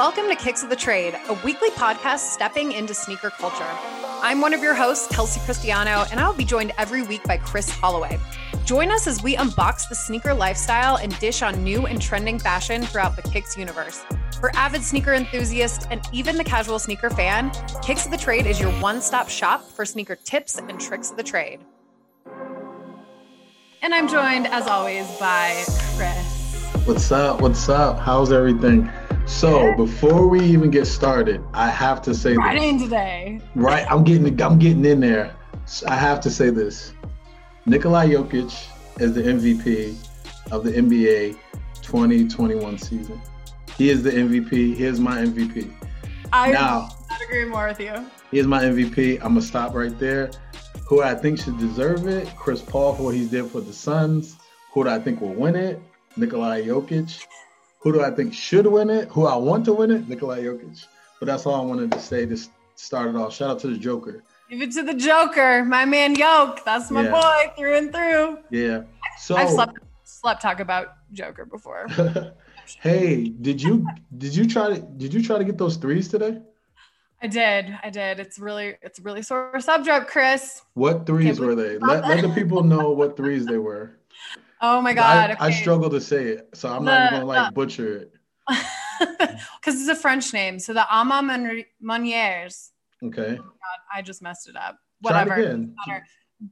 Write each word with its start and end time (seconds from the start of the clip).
Welcome 0.00 0.28
to 0.28 0.34
Kicks 0.34 0.62
of 0.62 0.70
the 0.70 0.76
Trade, 0.76 1.14
a 1.28 1.34
weekly 1.44 1.68
podcast 1.68 2.20
stepping 2.20 2.72
into 2.72 2.94
sneaker 2.94 3.28
culture. 3.28 3.68
I'm 4.22 4.40
one 4.40 4.54
of 4.54 4.62
your 4.62 4.72
hosts, 4.72 5.14
Kelsey 5.14 5.40
Cristiano, 5.40 6.06
and 6.10 6.18
I'll 6.18 6.32
be 6.32 6.46
joined 6.46 6.72
every 6.78 7.02
week 7.02 7.22
by 7.24 7.36
Chris 7.36 7.68
Holloway. 7.68 8.18
Join 8.64 8.90
us 8.90 9.06
as 9.06 9.22
we 9.22 9.36
unbox 9.36 9.90
the 9.90 9.94
sneaker 9.94 10.32
lifestyle 10.32 10.96
and 10.96 11.18
dish 11.18 11.42
on 11.42 11.62
new 11.62 11.84
and 11.84 12.00
trending 12.00 12.38
fashion 12.38 12.80
throughout 12.80 13.14
the 13.14 13.20
Kicks 13.20 13.58
universe. 13.58 14.02
For 14.40 14.50
avid 14.56 14.82
sneaker 14.82 15.12
enthusiasts 15.12 15.86
and 15.90 16.00
even 16.14 16.38
the 16.38 16.44
casual 16.44 16.78
sneaker 16.78 17.10
fan, 17.10 17.52
Kicks 17.82 18.06
of 18.06 18.10
the 18.10 18.16
Trade 18.16 18.46
is 18.46 18.58
your 18.58 18.72
one 18.80 19.02
stop 19.02 19.28
shop 19.28 19.68
for 19.70 19.84
sneaker 19.84 20.16
tips 20.16 20.56
and 20.56 20.80
tricks 20.80 21.10
of 21.10 21.18
the 21.18 21.22
trade. 21.22 21.60
And 23.82 23.92
I'm 23.92 24.08
joined, 24.08 24.46
as 24.46 24.66
always, 24.66 25.06
by 25.18 25.62
Chris. 25.98 26.86
What's 26.86 27.12
up? 27.12 27.42
What's 27.42 27.68
up? 27.68 27.98
How's 27.98 28.32
everything? 28.32 28.90
So 29.30 29.74
before 29.74 30.26
we 30.26 30.40
even 30.40 30.70
get 30.70 30.84
started, 30.86 31.42
I 31.54 31.70
have 31.70 32.02
to 32.02 32.14
say 32.14 32.34
right 32.34 32.60
this. 32.60 32.68
in 32.68 32.78
today. 32.78 33.40
Right, 33.54 33.90
I'm 33.90 34.04
getting 34.04 34.42
I'm 34.42 34.58
getting 34.58 34.84
in 34.84 35.00
there. 35.00 35.34
I 35.86 35.96
have 35.96 36.20
to 36.22 36.30
say 36.30 36.50
this. 36.50 36.92
Nikolai 37.64 38.08
Jokic 38.08 38.66
is 39.00 39.14
the 39.14 39.22
MVP 39.22 39.96
of 40.50 40.62
the 40.62 40.72
NBA 40.72 41.38
2021 41.80 42.76
season. 42.78 43.22
He 43.78 43.88
is 43.88 44.02
the 44.02 44.10
MVP. 44.10 44.50
He 44.50 44.84
is 44.84 45.00
my 45.00 45.18
MVP. 45.18 45.72
I 46.32 46.50
now, 46.50 46.90
not 47.08 47.22
agree 47.22 47.46
more 47.46 47.68
with 47.68 47.80
you. 47.80 47.94
He 48.30 48.40
is 48.40 48.46
my 48.46 48.62
MVP. 48.64 49.16
I'm 49.22 49.28
gonna 49.28 49.42
stop 49.42 49.74
right 49.74 49.98
there. 49.98 50.30
Who 50.86 51.02
I 51.02 51.14
think 51.14 51.40
should 51.40 51.58
deserve 51.58 52.06
it? 52.08 52.28
Chris 52.36 52.60
Paul 52.60 52.94
for 52.94 53.04
what 53.04 53.14
he's 53.14 53.30
did 53.30 53.46
for 53.46 53.62
the 53.62 53.72
Suns. 53.72 54.36
Who 54.72 54.84
do 54.84 54.90
I 54.90 54.98
think 54.98 55.20
will 55.22 55.34
win 55.34 55.56
it? 55.56 55.80
Nikolai 56.16 56.62
Jokic. 56.62 57.24
Who 57.80 57.92
do 57.92 58.02
I 58.02 58.10
think 58.10 58.34
should 58.34 58.66
win 58.66 58.90
it? 58.90 59.08
Who 59.08 59.26
I 59.26 59.36
want 59.36 59.64
to 59.64 59.72
win 59.72 59.90
it? 59.90 60.08
Nikolai 60.08 60.42
Jokic. 60.42 60.86
But 61.18 61.26
that's 61.26 61.46
all 61.46 61.54
I 61.54 61.64
wanted 61.64 61.92
to 61.92 62.00
say 62.00 62.26
to 62.26 62.36
start 62.76 63.08
it 63.08 63.16
off. 63.16 63.34
Shout 63.34 63.50
out 63.50 63.58
to 63.60 63.68
the 63.68 63.78
Joker. 63.78 64.22
Give 64.50 64.62
it 64.62 64.72
to 64.72 64.82
the 64.82 64.94
Joker, 64.94 65.64
my 65.64 65.84
man 65.84 66.14
Yoke. 66.14 66.64
That's 66.64 66.90
my 66.90 67.02
Yeah. 67.04 67.10
boy 67.12 67.52
through 67.56 67.76
and 67.76 67.92
through. 67.92 68.38
Yeah. 68.50 68.82
So 69.18 69.36
I've 69.36 69.50
slept 69.50 69.78
slept 70.04 70.42
talk 70.42 70.60
about 70.60 70.94
Joker 71.12 71.44
before. 71.46 71.86
hey, 72.80 73.28
did 73.28 73.62
you 73.62 73.86
did 74.18 74.34
you 74.34 74.46
try 74.46 74.74
to 74.74 74.80
did 74.80 75.14
you 75.14 75.22
try 75.22 75.38
to 75.38 75.44
get 75.44 75.56
those 75.56 75.76
threes 75.76 76.08
today? 76.08 76.40
I 77.22 77.26
did. 77.26 77.78
I 77.82 77.90
did. 77.90 78.18
It's 78.18 78.38
really 78.38 78.76
it's 78.82 78.98
really 79.00 79.22
sore 79.22 79.60
subject, 79.60 80.08
Chris. 80.08 80.62
What 80.74 81.06
threes 81.06 81.38
were 81.38 81.54
they? 81.54 81.78
Let, 81.78 82.06
let 82.08 82.22
the 82.22 82.30
people 82.30 82.62
know 82.62 82.90
what 82.92 83.16
threes 83.16 83.46
they 83.46 83.58
were. 83.58 83.99
Oh 84.60 84.80
my 84.80 84.92
god. 84.92 85.36
I, 85.40 85.46
I 85.46 85.50
struggle 85.50 85.88
to 85.90 86.00
say 86.00 86.24
it, 86.24 86.48
so 86.54 86.68
I'm 86.68 86.84
not 86.84 87.06
even 87.12 87.20
gonna 87.20 87.26
like 87.26 87.48
the- 87.48 87.54
butcher 87.54 87.96
it. 87.96 88.12
Because 89.00 89.80
it's 89.80 89.88
a 89.88 89.94
French 89.94 90.32
name. 90.34 90.58
So 90.58 90.74
the 90.74 90.84
Ama 90.94 91.22
Moniers. 91.80 92.72
Okay. 93.02 93.38
I 93.94 94.02
just 94.02 94.20
messed 94.20 94.48
it 94.48 94.56
up. 94.56 94.76
Try 95.06 95.22
it 95.22 95.28
Whatever. 95.28 95.40
again. 95.40 95.74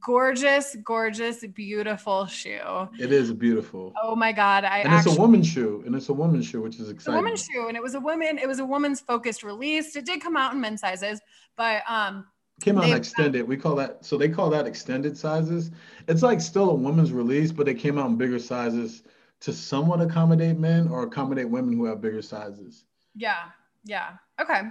Gorgeous, 0.05 0.75
gorgeous, 0.83 1.45
beautiful 1.47 2.25
shoe. 2.27 2.87
It 2.99 3.11
is 3.11 3.33
beautiful. 3.33 3.93
Oh 4.01 4.15
my 4.15 4.31
god. 4.31 4.63
I 4.63 4.79
and 4.79 4.93
it's 4.93 5.01
actually 5.01 5.17
a 5.17 5.21
woman's 5.21 5.47
shoe, 5.47 5.83
and 5.85 5.95
it's 5.95 6.09
a 6.09 6.13
woman's 6.13 6.45
shoe, 6.45 6.61
which 6.61 6.79
is 6.79 6.89
It's 6.89 7.07
a 7.07 7.11
woman's 7.11 7.43
shoe, 7.43 7.67
and 7.67 7.75
it 7.77 7.81
was 7.83 7.95
a 7.95 7.99
woman. 7.99 8.37
It 8.37 8.47
was 8.47 8.59
a 8.59 8.65
woman's 8.65 8.99
focused 8.99 9.43
release. 9.43 9.95
It 9.95 10.05
did 10.05 10.21
come 10.21 10.37
out 10.37 10.53
in 10.53 10.61
men's 10.61 10.81
sizes, 10.81 11.21
but 11.55 11.81
um, 11.87 12.25
Came 12.59 12.77
out 12.77 12.89
extended. 12.89 13.47
We 13.47 13.57
call 13.57 13.75
that 13.75 14.03
so 14.05 14.17
they 14.17 14.29
call 14.29 14.49
that 14.49 14.67
extended 14.67 15.17
sizes. 15.17 15.71
It's 16.07 16.21
like 16.21 16.41
still 16.41 16.71
a 16.71 16.75
woman's 16.75 17.11
release, 17.11 17.51
but 17.51 17.65
they 17.65 17.73
came 17.73 17.97
out 17.97 18.09
in 18.09 18.17
bigger 18.17 18.39
sizes 18.39 19.03
to 19.41 19.53
somewhat 19.53 20.01
accommodate 20.01 20.57
men 20.57 20.87
or 20.89 21.03
accommodate 21.03 21.49
women 21.49 21.73
who 21.73 21.85
have 21.85 22.01
bigger 22.01 22.21
sizes. 22.21 22.85
yeah, 23.15 23.45
yeah, 23.85 24.11
okay. 24.41 24.63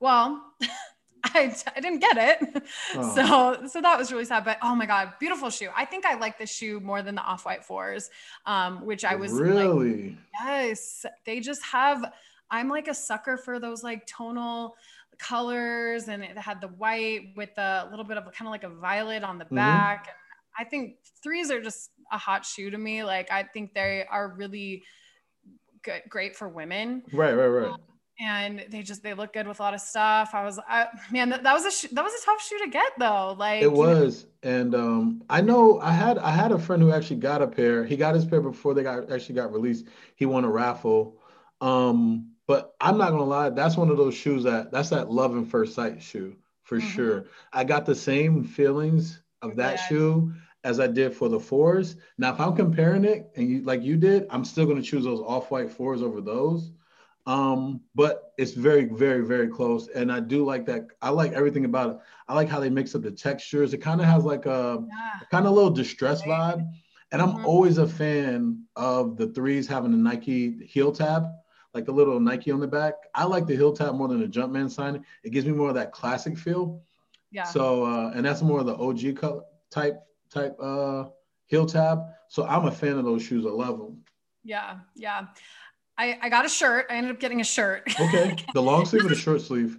Well, 0.00 0.42
I, 1.24 1.56
I 1.74 1.80
didn't 1.80 2.00
get 2.00 2.16
it, 2.18 2.62
Oh. 2.94 3.14
so 3.62 3.66
so 3.66 3.80
that 3.80 3.98
was 3.98 4.12
really 4.12 4.26
sad. 4.26 4.44
But 4.44 4.58
oh 4.62 4.74
my 4.74 4.84
god, 4.84 5.14
beautiful 5.18 5.48
shoe. 5.48 5.70
I 5.74 5.86
think 5.86 6.04
I 6.04 6.14
like 6.16 6.38
this 6.38 6.52
shoe 6.52 6.80
more 6.80 7.00
than 7.02 7.14
the 7.14 7.22
off 7.22 7.46
white 7.46 7.64
fours, 7.64 8.10
um, 8.44 8.84
which 8.84 9.04
I 9.04 9.14
was 9.14 9.32
like, 9.32 9.42
really 9.42 10.18
Yes, 10.44 11.06
they 11.24 11.40
just 11.40 11.64
have. 11.64 12.12
I'm 12.50 12.68
like 12.68 12.88
a 12.88 12.94
sucker 12.94 13.38
for 13.38 13.58
those 13.58 13.82
like 13.82 14.06
tonal 14.06 14.76
colors, 15.18 16.08
and 16.08 16.22
it 16.22 16.36
had 16.38 16.60
the 16.60 16.68
white 16.68 17.32
with 17.36 17.56
a 17.58 17.86
little 17.90 18.04
bit 18.04 18.16
of 18.18 18.24
kind 18.32 18.46
of 18.46 18.50
like 18.52 18.64
a 18.64 18.68
violet 18.70 19.22
on 19.24 19.38
the 19.38 19.44
Mhm. 19.46 19.56
back. 19.56 20.08
And 20.08 20.66
I 20.66 20.68
think 20.68 20.96
threes 21.22 21.50
are 21.50 21.60
just 21.62 21.90
a 22.12 22.18
hot 22.18 22.44
shoe 22.44 22.70
to 22.70 22.78
me. 22.78 23.02
Like 23.04 23.30
I 23.30 23.42
think 23.42 23.74
they 23.74 24.04
are 24.10 24.28
really 24.36 24.82
good, 25.82 26.02
great 26.08 26.36
for 26.36 26.48
women, 26.48 27.02
right, 27.12 27.34
right, 27.34 27.46
right. 27.48 27.74
and 28.20 28.64
they 28.70 28.82
just 28.82 29.02
they 29.02 29.14
look 29.14 29.32
good 29.32 29.46
with 29.48 29.58
a 29.58 29.62
lot 29.62 29.74
of 29.74 29.80
stuff. 29.80 30.30
I 30.32 30.44
was, 30.44 30.58
I, 30.68 30.86
man, 31.10 31.28
that, 31.30 31.42
that 31.42 31.52
was 31.52 31.64
a 31.64 31.70
sh- 31.70 31.90
that 31.92 32.04
was 32.04 32.12
a 32.14 32.24
tough 32.24 32.40
shoe 32.42 32.58
to 32.64 32.70
get 32.70 32.92
though. 32.98 33.34
Like 33.38 33.62
It 33.62 33.72
was, 33.72 34.26
and 34.42 34.74
um, 34.74 35.22
I 35.28 35.40
know 35.40 35.80
I 35.80 35.90
had 35.92 36.18
I 36.18 36.30
had 36.30 36.52
a 36.52 36.58
friend 36.58 36.80
who 36.82 36.92
actually 36.92 37.16
got 37.16 37.42
a 37.42 37.46
pair. 37.48 37.84
He 37.84 37.96
got 37.96 38.14
his 38.14 38.24
pair 38.24 38.40
before 38.40 38.74
they 38.74 38.82
got 38.82 39.10
actually 39.10 39.34
got 39.34 39.52
released. 39.52 39.86
He 40.16 40.26
won 40.26 40.44
a 40.44 40.50
raffle. 40.50 41.20
Um, 41.60 42.30
but 42.46 42.74
I'm 42.80 42.98
not 42.98 43.10
gonna 43.10 43.24
lie, 43.24 43.50
that's 43.50 43.76
one 43.76 43.90
of 43.90 43.96
those 43.96 44.14
shoes 44.14 44.44
that 44.44 44.70
that's 44.72 44.90
that 44.90 45.10
love 45.10 45.34
and 45.34 45.48
first 45.48 45.74
sight 45.74 46.02
shoe 46.02 46.36
for 46.62 46.80
Mhm. 46.80 46.80
sure. 46.80 47.26
I 47.52 47.64
got 47.64 47.86
the 47.86 47.94
same 47.94 48.44
feelings 48.44 49.22
of 49.42 49.56
that 49.56 49.76
Yeah. 49.76 49.78
shoe 49.78 50.32
as 50.64 50.80
I 50.80 50.86
did 50.86 51.14
for 51.14 51.28
the 51.28 51.40
fours. 51.40 51.96
Now, 52.18 52.32
if 52.32 52.40
I'm 52.40 52.56
comparing 52.56 53.04
it 53.04 53.30
and 53.36 53.48
you 53.48 53.62
like 53.62 53.82
you 53.82 53.96
did, 53.96 54.26
I'm 54.30 54.44
still 54.44 54.66
gonna 54.66 54.82
choose 54.82 55.04
those 55.04 55.20
off-white 55.20 55.70
fours 55.70 56.02
over 56.02 56.20
those. 56.20 56.72
Um, 57.26 57.80
but 57.94 58.32
it's 58.36 58.52
very, 58.52 58.84
very, 58.84 59.24
very 59.24 59.48
close. 59.48 59.88
And 59.88 60.12
I 60.12 60.20
do 60.20 60.44
like 60.44 60.66
that. 60.66 60.88
I 61.00 61.10
like 61.10 61.32
everything 61.32 61.64
about 61.64 61.90
it. 61.90 61.96
I 62.28 62.34
like 62.34 62.48
how 62.48 62.60
they 62.60 62.68
mix 62.70 62.94
up 62.94 63.02
the 63.02 63.10
textures. 63.12 63.72
It 63.72 63.78
kind 63.78 64.00
of 64.00 64.06
has 64.06 64.24
like 64.24 64.46
a 64.46 64.86
yeah, 64.88 65.20
kind 65.30 65.46
of 65.46 65.52
little 65.54 65.70
distress 65.70 66.22
vibe. 66.22 66.66
And 67.12 67.22
I'm 67.22 67.36
Mhm. 67.36 67.44
always 67.44 67.78
a 67.78 67.86
fan 67.86 68.64
of 68.76 69.16
the 69.16 69.28
threes 69.28 69.66
having 69.66 69.92
the 69.92 69.96
Nike 69.98 70.66
heel 70.66 70.92
tab, 70.92 71.24
like 71.74 71.84
the 71.84 71.92
little 71.92 72.18
Nike 72.20 72.50
on 72.50 72.60
the 72.60 72.66
back. 72.68 72.94
I 73.14 73.24
like 73.24 73.46
the 73.46 73.54
heel 73.54 73.72
tab 73.72 73.94
more 73.94 74.08
than 74.08 74.20
the 74.20 74.28
Jumpman 74.28 74.70
sign. 74.70 75.04
It 75.24 75.30
gives 75.30 75.44
me 75.46 75.52
more 75.52 75.68
of 75.68 75.74
that 75.74 75.92
classic 75.92 76.38
feel. 76.38 76.80
yeah. 77.30 77.42
So 77.44 77.84
uh, 77.84 78.12
and 78.14 78.24
that's 78.24 78.42
more 78.42 78.60
of 78.60 78.66
the 78.66 78.76
OG 78.76 79.16
color 79.16 79.42
type 79.70 80.00
type 80.30 80.56
uh 80.60 81.04
heel 81.46 81.66
tab. 81.66 81.98
So 82.28 82.46
I'm 82.46 82.66
a 82.66 82.72
fan 82.72 82.96
of 82.96 83.04
those 83.04 83.22
shoes. 83.22 83.44
I 83.44 83.50
love 83.50 83.78
them. 83.78 84.02
Yeah, 84.44 84.78
yeah. 84.94 85.26
I, 85.96 86.18
I 86.22 86.28
got 86.28 86.44
a 86.44 86.48
shirt. 86.48 86.86
I 86.90 86.96
ended 86.96 87.12
up 87.12 87.20
getting 87.20 87.40
a 87.40 87.44
shirt. 87.44 87.82
Okay, 88.00 88.36
the 88.52 88.60
long 88.62 88.84
sleeve 88.84 89.04
or 89.04 89.08
the 89.08 89.14
short 89.26 89.40
sleeve? 89.40 89.78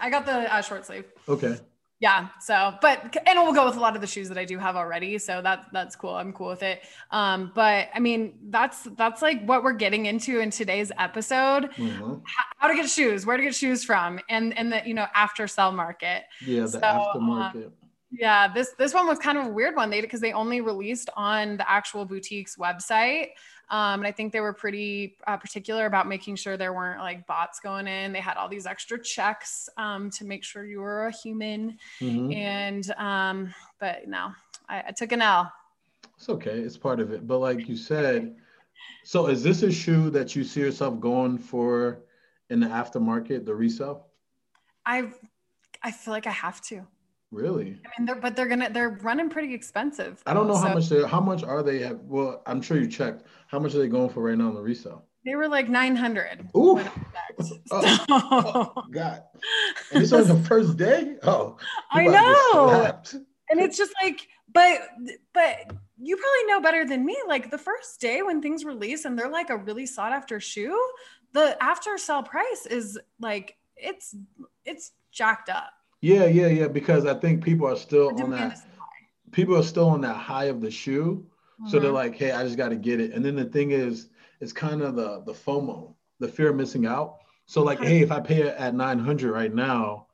I 0.00 0.08
got 0.08 0.24
the 0.24 0.52
uh, 0.54 0.62
short 0.62 0.86
sleeve. 0.86 1.06
Okay, 1.28 1.58
Yeah. 2.00 2.28
So, 2.40 2.74
but 2.80 3.02
and 3.26 3.38
it 3.38 3.44
will 3.44 3.52
go 3.52 3.66
with 3.66 3.76
a 3.76 3.80
lot 3.80 3.94
of 3.94 4.00
the 4.00 4.06
shoes 4.06 4.28
that 4.30 4.38
I 4.38 4.46
do 4.46 4.58
have 4.58 4.74
already. 4.74 5.18
So 5.18 5.42
that 5.42 5.66
that's 5.70 5.94
cool. 5.96 6.14
I'm 6.14 6.32
cool 6.32 6.48
with 6.48 6.62
it. 6.62 6.80
Um, 7.10 7.52
but 7.54 7.88
I 7.94 8.00
mean, 8.00 8.38
that's 8.48 8.84
that's 8.96 9.20
like 9.20 9.44
what 9.44 9.62
we're 9.62 9.74
getting 9.74 10.06
into 10.06 10.40
in 10.40 10.50
today's 10.50 10.90
episode: 10.98 11.70
Mhm. 11.76 12.22
how, 12.58 12.68
to 12.68 12.74
get 12.74 12.88
shoes, 12.88 13.26
where 13.26 13.36
to 13.36 13.42
get 13.42 13.54
shoes 13.54 13.84
from, 13.84 14.18
and 14.30 14.56
and 14.56 14.72
the 14.72 14.80
you 14.86 14.94
know 14.94 15.06
after 15.14 15.46
sell 15.46 15.72
market. 15.72 16.24
yeah, 16.46 16.62
the 16.62 16.68
So, 16.68 16.80
aftermarket. 16.80 17.70
Yeah, 18.12 18.52
this 18.52 18.70
this 18.76 18.92
one 18.92 19.06
was 19.06 19.18
kind 19.18 19.38
of 19.38 19.46
a 19.46 19.48
weird 19.48 19.76
one. 19.76 19.88
They 19.88 20.00
because 20.00 20.20
they 20.20 20.32
only 20.32 20.60
released 20.60 21.10
on 21.16 21.56
the 21.56 21.70
actual 21.70 22.04
boutique's 22.04 22.56
website, 22.56 23.28
um, 23.68 24.00
and 24.00 24.06
I 24.06 24.10
think 24.10 24.32
they 24.32 24.40
were 24.40 24.52
pretty 24.52 25.16
uh, 25.28 25.36
particular 25.36 25.86
about 25.86 26.08
making 26.08 26.34
sure 26.36 26.56
there 26.56 26.72
weren't 26.72 27.00
like 27.00 27.24
bots 27.26 27.60
going 27.60 27.86
in. 27.86 28.12
They 28.12 28.18
had 28.20 28.36
all 28.36 28.48
these 28.48 28.66
extra 28.66 29.00
checks 29.00 29.68
um, 29.76 30.10
to 30.10 30.24
make 30.24 30.42
sure 30.42 30.64
you 30.64 30.80
were 30.80 31.06
a 31.06 31.12
human, 31.12 31.78
Mhm. 32.00 32.34
and 32.34 32.90
um, 32.98 33.54
but 33.78 34.08
no, 34.08 34.32
I, 34.68 34.84
I 34.88 34.90
took 34.90 35.12
an 35.12 35.22
L. 35.22 35.52
It's 36.16 36.28
okay. 36.28 36.58
It's 36.58 36.76
part 36.76 36.98
of 36.98 37.12
it. 37.12 37.26
But 37.28 37.38
like 37.38 37.68
you 37.68 37.76
said, 37.76 38.34
so 39.04 39.28
is 39.28 39.42
this 39.42 39.62
a 39.62 39.70
shoe 39.70 40.10
that 40.10 40.34
you 40.34 40.42
see 40.42 40.60
yourself 40.60 40.98
going 40.98 41.38
for 41.38 42.00
in 42.50 42.58
the 42.58 42.66
aftermarket, 42.66 43.46
the 43.46 43.54
resale? 43.54 44.08
I 44.84 45.12
I 45.80 45.92
feel 45.92 46.12
like 46.12 46.26
I 46.26 46.32
have 46.32 46.60
to. 46.62 46.86
Really? 47.30 47.80
I 47.84 48.00
mean, 48.00 48.06
they're 48.06 48.16
but 48.16 48.34
they're 48.34 48.48
gonna 48.48 48.70
they're 48.70 48.98
running 49.02 49.30
pretty 49.30 49.54
expensive. 49.54 50.20
I 50.26 50.34
don't 50.34 50.48
know 50.48 50.54
though, 50.54 50.60
how 50.68 50.74
much 50.74 50.88
they 50.88 51.02
how 51.06 51.20
much 51.20 51.42
are 51.44 51.62
they 51.62 51.84
at 51.84 52.02
well, 52.04 52.42
I'm 52.46 52.60
sure 52.60 52.76
you 52.78 52.88
checked. 52.88 53.24
How 53.46 53.58
much 53.58 53.74
are 53.74 53.78
they 53.78 53.88
going 53.88 54.10
for 54.10 54.22
right 54.22 54.36
now 54.36 54.48
on 54.48 54.54
the 54.54 54.60
resale? 54.60 55.04
They 55.24 55.36
were 55.36 55.48
like 55.48 55.68
nine 55.68 55.94
hundred. 55.94 56.48
Ooh. 56.56 56.74
when 56.74 56.86
I 56.86 57.42
checked. 57.42 57.60
Oh, 57.70 58.72
Oh 58.76 58.82
God. 58.90 59.22
And 59.92 60.02
it's 60.02 60.12
on 60.12 60.26
the 60.26 60.36
first 60.48 60.76
day? 60.76 61.16
Oh. 61.22 61.56
I 61.92 62.02
you 62.02 62.08
about 62.10 63.04
to 63.04 63.12
get 63.12 63.20
know. 63.20 63.26
and 63.50 63.60
it's 63.60 63.76
just 63.76 63.92
like 64.02 64.26
but 64.52 64.80
but 65.32 65.56
you 66.02 66.16
probably 66.16 66.46
know 66.48 66.60
better 66.60 66.84
than 66.84 67.04
me 67.04 67.16
like 67.28 67.50
the 67.50 67.58
first 67.58 68.00
day 68.00 68.22
when 68.22 68.40
things 68.42 68.64
release 68.64 69.04
and 69.04 69.18
they're 69.18 69.30
like 69.30 69.50
a 69.50 69.56
really 69.56 69.86
sought 69.86 70.12
after 70.12 70.40
shoe 70.40 70.76
the 71.32 71.56
after 71.62 71.96
sell 71.98 72.22
price 72.22 72.66
is 72.66 72.98
like 73.20 73.56
it's 73.76 74.16
it's 74.64 74.92
jacked 75.12 75.48
up 75.48 75.70
Yeah, 76.00 76.24
yeah, 76.26 76.46
yeah. 76.48 76.68
Because 76.68 77.06
I 77.06 77.14
think 77.14 77.44
people 77.44 77.66
are 77.66 77.76
still 77.76 78.08
on 78.20 78.30
that. 78.30 78.60
people 79.32 79.56
are 79.56 79.62
still 79.62 79.88
on 79.88 80.00
that 80.00 80.16
high 80.16 80.46
of 80.46 80.60
the 80.60 80.70
shoe. 80.70 81.26
high. 81.60 81.68
So 81.70 81.78
they're 81.78 81.90
Mhm. 81.90 81.94
like, 81.94 82.16
hey, 82.16 82.32
I 82.32 82.42
just 82.42 82.56
got 82.56 82.70
to 82.70 82.76
get 82.76 83.00
it. 83.00 83.12
And 83.12 83.24
then 83.24 83.36
the 83.36 83.44
thing 83.44 83.70
is, 83.70 84.08
it's 84.40 84.52
kind 84.52 84.82
of 84.82 84.96
the 84.96 85.22
the 85.24 85.32
FOMO. 85.34 85.94
the 86.18 86.28
fear 86.28 86.50
of 86.50 86.56
missing 86.56 86.84
out. 86.84 87.16
So 87.46 87.62
like, 87.62 87.78
hey, 87.80 88.00
if 88.00 88.12
I 88.12 88.20
pay 88.20 88.42
it 88.42 88.54
at 88.58 88.74
900 88.74 89.32
right 89.32 89.54
now, 89.54 90.08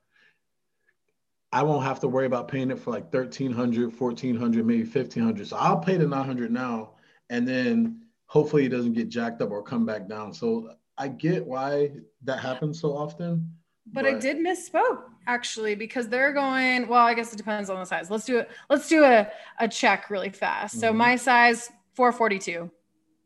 I 1.51 1.63
won't 1.63 1.83
have 1.83 1.99
to 2.01 2.07
worry 2.07 2.25
about 2.25 2.47
paying 2.47 2.71
it 2.71 2.79
for 2.79 2.91
like 2.91 3.11
1300, 3.13 3.93
1400, 3.93 4.65
maybe 4.65 4.83
1500. 4.83 5.47
So 5.47 5.57
I'll 5.57 5.79
pay 5.79 5.97
the 5.97 6.07
900 6.07 6.49
now 6.51 6.91
and 7.29 7.45
then 7.47 8.03
hopefully 8.27 8.65
it 8.65 8.69
doesn't 8.69 8.93
get 8.93 9.09
jacked 9.09 9.41
up 9.41 9.51
or 9.51 9.61
come 9.63 9.85
back 9.85 10.07
down. 10.07 10.33
So 10.33 10.71
I 10.97 11.09
get 11.09 11.45
why 11.45 11.91
that 12.23 12.39
happens 12.39 12.79
so 12.79 12.95
often. 12.95 13.51
But, 13.87 14.03
but 14.03 14.15
I 14.15 14.19
did 14.19 14.37
misspoke 14.37 15.03
actually 15.27 15.75
because 15.75 16.07
they're 16.07 16.33
going, 16.33 16.87
well, 16.87 17.05
I 17.05 17.13
guess 17.13 17.31
it 17.31 17.37
depends 17.37 17.69
on 17.69 17.79
the 17.79 17.85
size. 17.85 18.09
Let's 18.09 18.25
do 18.25 18.39
it. 18.39 18.49
Let's 18.69 18.89
do 18.89 19.03
a, 19.03 19.29
a 19.59 19.67
check 19.67 20.09
really 20.09 20.29
fast. 20.29 20.75
Mm-hmm. 20.75 20.81
So 20.81 20.93
my 20.93 21.15
size 21.15 21.69
442 21.93 22.71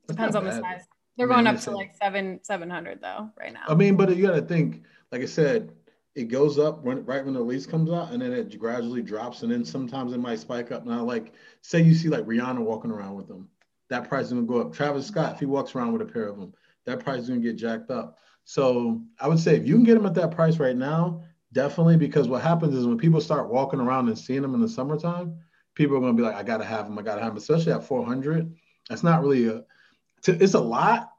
depends 0.08 0.36
on 0.36 0.44
the 0.44 0.52
size. 0.52 0.84
They're 1.18 1.32
I 1.32 1.36
mean, 1.36 1.46
going 1.46 1.56
up 1.56 1.62
to 1.64 1.72
like 1.72 1.94
seven, 1.96 2.40
700 2.44 3.00
though 3.02 3.30
right 3.40 3.54
now. 3.54 3.64
I 3.68 3.76
mean, 3.76 3.96
but 3.96 4.16
you 4.16 4.26
got 4.26 4.36
to 4.36 4.42
think, 4.42 4.84
like 5.12 5.22
I 5.22 5.26
said, 5.26 5.72
it 6.16 6.26
goes 6.26 6.60
up 6.60 6.84
when 6.84 7.06
right 7.06 7.24
when 7.24 7.34
the 7.34 7.40
lease 7.40 7.66
comes 7.66 7.90
out 7.90 8.12
and 8.12 8.22
then 8.22 8.34
it 8.34 8.58
gradually 8.60 9.02
drops 9.02 9.44
and 9.44 9.52
then 9.52 9.64
sometimes 9.64 10.12
it 10.12 10.20
might 10.20 10.40
spike 10.40 10.72
up. 10.72 10.86
Now, 10.86 11.04
like 11.04 11.34
say 11.62 11.82
you 11.82 11.94
see 11.94 12.10
like 12.10 12.26
Rihanna 12.26 12.60
walking 12.60 12.92
around 12.92 13.16
with 13.16 13.28
them, 13.28 13.48
that 13.90 14.10
price 14.10 14.26
is 14.26 14.34
gonna 14.34 14.46
go 14.46 14.60
up. 14.60 14.74
Travis 14.74 15.08
Scott, 15.08 15.34
if 15.34 15.40
he 15.40 15.46
walks 15.46 15.74
around 15.74 15.94
with 15.94 16.02
a 16.02 16.12
pair 16.12 16.28
of 16.28 16.38
them, 16.38 16.54
that 16.86 17.00
price 17.00 17.22
is 17.22 17.30
gonna 17.30 17.40
get 17.40 17.56
jacked 17.56 17.92
up. 17.92 18.18
So 18.44 19.02
I 19.20 19.28
would 19.28 19.40
say 19.40 19.56
if 19.56 19.66
you 19.66 19.76
can 19.76 19.84
get 19.84 19.94
them 19.94 20.06
at 20.06 20.14
that 20.16 20.32
price 20.32 20.58
right 20.58 20.76
now, 20.76 21.24
definitely 21.54 21.98
because 21.98 22.28
what 22.28 22.42
happens 22.42 22.76
is 22.76 22.86
when 22.86 22.98
people 22.98 23.22
start 23.22 23.50
walking 23.50 23.80
around 23.80 24.08
and 24.08 24.18
seeing 24.18 24.42
them 24.42 24.54
in 24.54 24.62
the 24.62 24.70
summertime, 24.70 25.38
people 25.76 25.98
are 25.98 26.00
gonna 26.00 26.14
be 26.14 26.24
like, 26.24 26.36
I 26.36 26.44
gotta 26.44 26.66
have 26.66 26.86
them, 26.86 26.98
I 26.98 27.02
gotta 27.02 27.22
have 27.22 27.32
them, 27.32 27.38
especially 27.38 27.74
at 27.74 27.84
400. 27.84 28.54
That's 28.90 29.04
not 29.04 29.22
really 29.22 29.48
a, 29.48 29.64
it's 30.28 30.54
a 30.54 30.60
lot, 30.60 31.12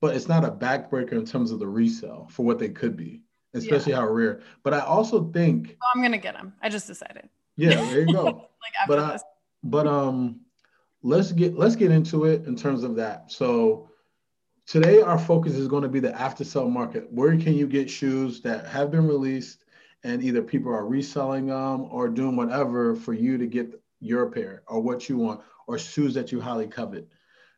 but 0.00 0.14
it's 0.14 0.28
not 0.28 0.44
a 0.44 0.50
backbreaker 0.50 1.12
in 1.12 1.24
terms 1.24 1.50
of 1.50 1.58
the 1.58 1.66
resale 1.66 2.28
for 2.30 2.44
what 2.44 2.58
they 2.58 2.68
could 2.68 2.96
be 2.96 3.22
especially 3.54 3.92
yeah. 3.92 3.98
how 3.98 4.08
rare. 4.08 4.40
But 4.62 4.74
I 4.74 4.80
also 4.80 5.30
think 5.30 5.76
oh, 5.80 5.86
I'm 5.94 6.02
gonna 6.02 6.18
get 6.18 6.34
them. 6.34 6.54
I 6.62 6.68
just 6.68 6.86
decided. 6.86 7.28
Yeah, 7.56 7.74
there 7.90 8.00
you 8.00 8.12
go. 8.12 8.24
like 8.24 8.74
but 8.86 8.98
I, 8.98 9.18
but 9.62 9.86
um, 9.86 10.40
let's 11.02 11.32
get 11.32 11.56
let's 11.56 11.76
get 11.76 11.90
into 11.90 12.24
it 12.24 12.46
in 12.46 12.56
terms 12.56 12.82
of 12.82 12.96
that. 12.96 13.30
So 13.30 13.90
today 14.68 15.00
our 15.00 15.18
focus 15.18 15.54
is 15.54 15.66
going 15.66 15.82
to 15.82 15.88
be 15.88 15.98
the 15.98 16.14
after 16.20 16.44
sale 16.44 16.68
market. 16.68 17.10
Where 17.10 17.36
can 17.38 17.54
you 17.54 17.66
get 17.66 17.88
shoes 17.88 18.42
that 18.42 18.66
have 18.66 18.90
been 18.90 19.06
released 19.06 19.64
and 20.04 20.22
either 20.22 20.42
people 20.42 20.70
are 20.70 20.86
reselling 20.86 21.46
them 21.46 21.86
or 21.90 22.08
doing 22.08 22.36
whatever 22.36 22.94
for 22.94 23.14
you 23.14 23.38
to 23.38 23.46
get 23.46 23.80
your 24.00 24.30
pair 24.30 24.62
or 24.68 24.80
what 24.80 25.08
you 25.08 25.16
want 25.16 25.40
or 25.66 25.78
shoes 25.78 26.12
that 26.14 26.30
you 26.30 26.40
highly 26.40 26.68
covet. 26.68 27.08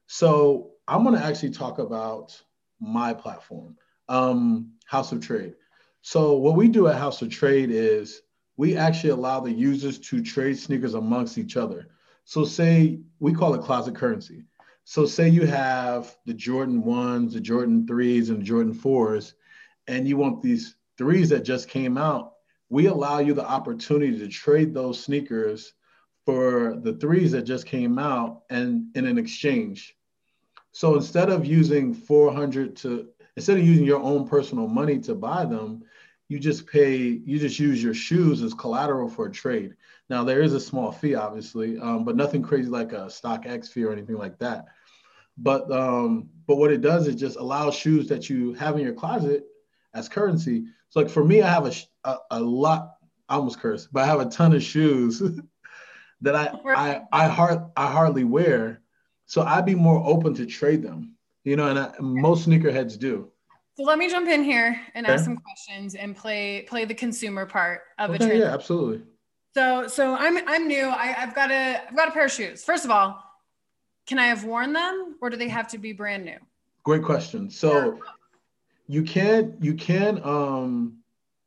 So 0.07 0.71
I'm 0.87 1.03
going 1.03 1.19
to 1.19 1.25
actually 1.25 1.51
talk 1.51 1.79
about 1.79 2.41
my 2.81 3.13
platform, 3.13 3.77
um, 4.09 4.73
House 4.87 5.13
of 5.13 5.21
Trade. 5.21 5.55
So 6.03 6.37
what 6.37 6.57
we 6.57 6.69
do 6.69 6.87
at 6.87 6.97
House 6.97 7.21
of 7.23 7.31
Trade 7.31 7.71
is 7.71 8.23
we 8.57 8.77
actually 8.77 9.11
allow 9.11 9.41
the 9.41 9.53
users 9.53 9.99
to 9.99 10.23
trade 10.23 10.59
sneakers 10.59 10.95
amongst 10.95 11.39
each 11.39 11.57
other. 11.57 11.89
So 12.25 12.45
say 12.45 13.01
we 13.19 13.33
call 13.33 13.55
it 13.55 13.63
closet 13.63 13.97
currency. 13.97 14.45
So 14.91 15.07
say 15.07 15.29
you 15.29 15.47
have 15.47 16.17
the 16.27 16.35
Jordan 16.35 16.83
ones, 16.83 17.35
the 17.35 17.41
Jordan 17.41 17.87
threes, 17.87 18.29
and 18.29 18.41
the 18.41 18.45
Jordan 18.45 18.75
fours, 18.75 19.35
and 19.87 20.09
you 20.09 20.17
want 20.17 20.43
these 20.43 20.75
threes 20.99 21.29
that 21.29 21.45
just 21.45 21.69
came 21.69 21.97
out. 21.97 22.33
We 22.71 22.87
allow 22.87 23.21
you 23.21 23.33
the 23.33 23.49
opportunity 23.49 24.19
to 24.19 24.27
trade 24.27 24.75
those 24.75 25.01
sneakers 25.01 25.75
for 26.27 26.81
the 26.83 26.95
threes 26.95 27.31
that 27.31 27.43
just 27.43 27.67
came 27.67 28.01
out 28.01 28.43
and 28.51 28.87
in 28.97 29.07
an 29.07 29.17
exchange. 29.17 29.97
So 30.73 30.97
instead 30.97 31.31
of 31.31 31.47
using 31.47 31.95
400 31.95 32.75
to 32.79 33.11
instead 33.37 33.59
of 33.59 33.65
using 33.65 33.87
your 33.87 34.03
own 34.03 34.27
personal 34.27 34.67
money 34.67 34.99
to 35.03 35.15
buy 35.15 35.45
them, 35.45 35.85
you 36.27 36.41
just 36.41 36.67
pay, 36.67 36.97
you 36.99 37.39
just 37.39 37.61
use 37.61 37.81
your 37.81 37.95
shoes 37.95 38.43
as 38.43 38.55
collateral 38.55 39.09
for 39.09 39.27
a 39.27 39.31
trade. 39.31 39.77
Now 40.09 40.25
there 40.25 40.43
is 40.43 40.53
a 40.53 40.59
small 40.59 40.91
fee, 40.91 41.15
obviously, 41.15 41.79
um, 41.79 42.05
but 42.05 42.17
nothing 42.17 42.43
crazy 42.43 42.69
like 42.69 42.93
a 42.93 43.07
StockX 43.07 43.69
fee 43.69 43.85
or 43.85 43.93
anything 43.93 44.17
like 44.17 44.37
that. 44.41 44.67
But 45.41 45.71
um, 45.73 46.29
but 46.47 46.57
what 46.57 46.71
it 46.71 46.81
does 46.81 47.07
is 47.07 47.17
just 47.17 47.37
allow 47.37 47.71
shoes 47.71 48.09
that 48.09 48.29
you 48.29 48.53
have 48.55 48.77
in 48.77 48.83
your 48.83 48.95
closet 48.95 49.45
as 49.95 50.09
currency. 50.09 50.67
So 50.91 51.01
like 51.01 51.11
for 51.11 51.25
me, 51.25 51.43
I 51.43 51.49
have 51.49 51.67
a 51.67 51.73
a, 52.05 52.17
a 52.33 52.41
lot. 52.41 52.97
I 53.29 53.37
almost 53.37 53.61
cursed, 53.61 53.93
but 53.93 54.03
I 54.03 54.07
have 54.07 54.21
a 54.21 54.27
ton 54.27 54.55
of 54.55 54.63
shoes 54.63 55.23
that 56.21 56.37
I 56.37 56.53
I 56.65 57.03
I 57.13 57.29
hard 57.29 57.61
I 57.77 57.91
hardly 57.91 58.25
wear. 58.25 58.83
So 59.27 59.43
I'd 59.43 59.67
be 59.67 59.77
more 59.77 60.03
open 60.05 60.35
to 60.35 60.47
trade 60.47 60.83
them 60.83 61.17
you 61.45 61.57
know, 61.57 61.69
and 61.69 61.79
I, 61.79 61.93
most 62.01 62.49
sneakerheads 62.49 62.99
do. 62.99 63.31
So 63.77 63.85
let 63.85 63.99
me 63.99 64.11
jump 64.11 64.29
in 64.29 64.43
here 64.43 64.79
and 64.95 65.07
okay. 65.07 65.15
ask 65.15 65.25
some 65.25 65.37
questions 65.37 65.95
and 65.95 66.15
play 66.15 66.63
play 66.69 66.85
the 66.85 66.95
consumer 66.95 67.47
part 67.47 67.83
of 67.99 68.11
okay, 68.11 68.37
a 68.37 68.39
Yeah, 68.41 68.53
absolutely. 68.53 69.03
So 69.55 69.89
so 69.89 70.15
I'm 70.15 70.47
I'm 70.47 70.69
new. 70.69 70.87
I, 70.87 71.15
I've 71.19 71.35
got 71.35 71.51
a 71.51 71.81
I've 71.89 71.97
got 71.97 72.09
a 72.09 72.11
pair 72.13 72.27
of 72.27 72.33
shoes. 72.33 72.63
First 72.63 72.85
of 72.85 72.91
all, 72.91 73.23
can 74.11 74.19
I 74.19 74.27
have 74.27 74.45
worn 74.45 74.75
them 74.75 75.17
or 75.23 75.31
do 75.31 75.39
they 75.39 75.49
have 75.49 75.69
to 75.69 75.79
be 75.79 75.95
brand 75.95 76.27
new? 76.27 76.37
Great 76.85 77.03
question. 77.03 77.49
So 77.49 77.73
yeah. 77.73 77.99
you 78.89 79.03
can't, 79.05 79.55
you 79.63 79.75
can 79.75 80.21
um 80.23 80.99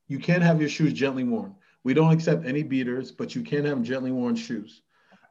you 0.07 0.18
can 0.18 0.42
have 0.42 0.60
your 0.60 0.69
shoes 0.69 0.94
gently 0.94 1.24
worn. 1.24 1.54
We 1.83 1.94
don't 1.94 2.12
accept 2.12 2.45
any 2.45 2.63
beaters, 2.63 3.12
but 3.12 3.36
you 3.36 3.44
can 3.44 3.65
have 3.65 3.83
gently 3.83 4.12
worn 4.12 4.36
shoes. 4.36 4.81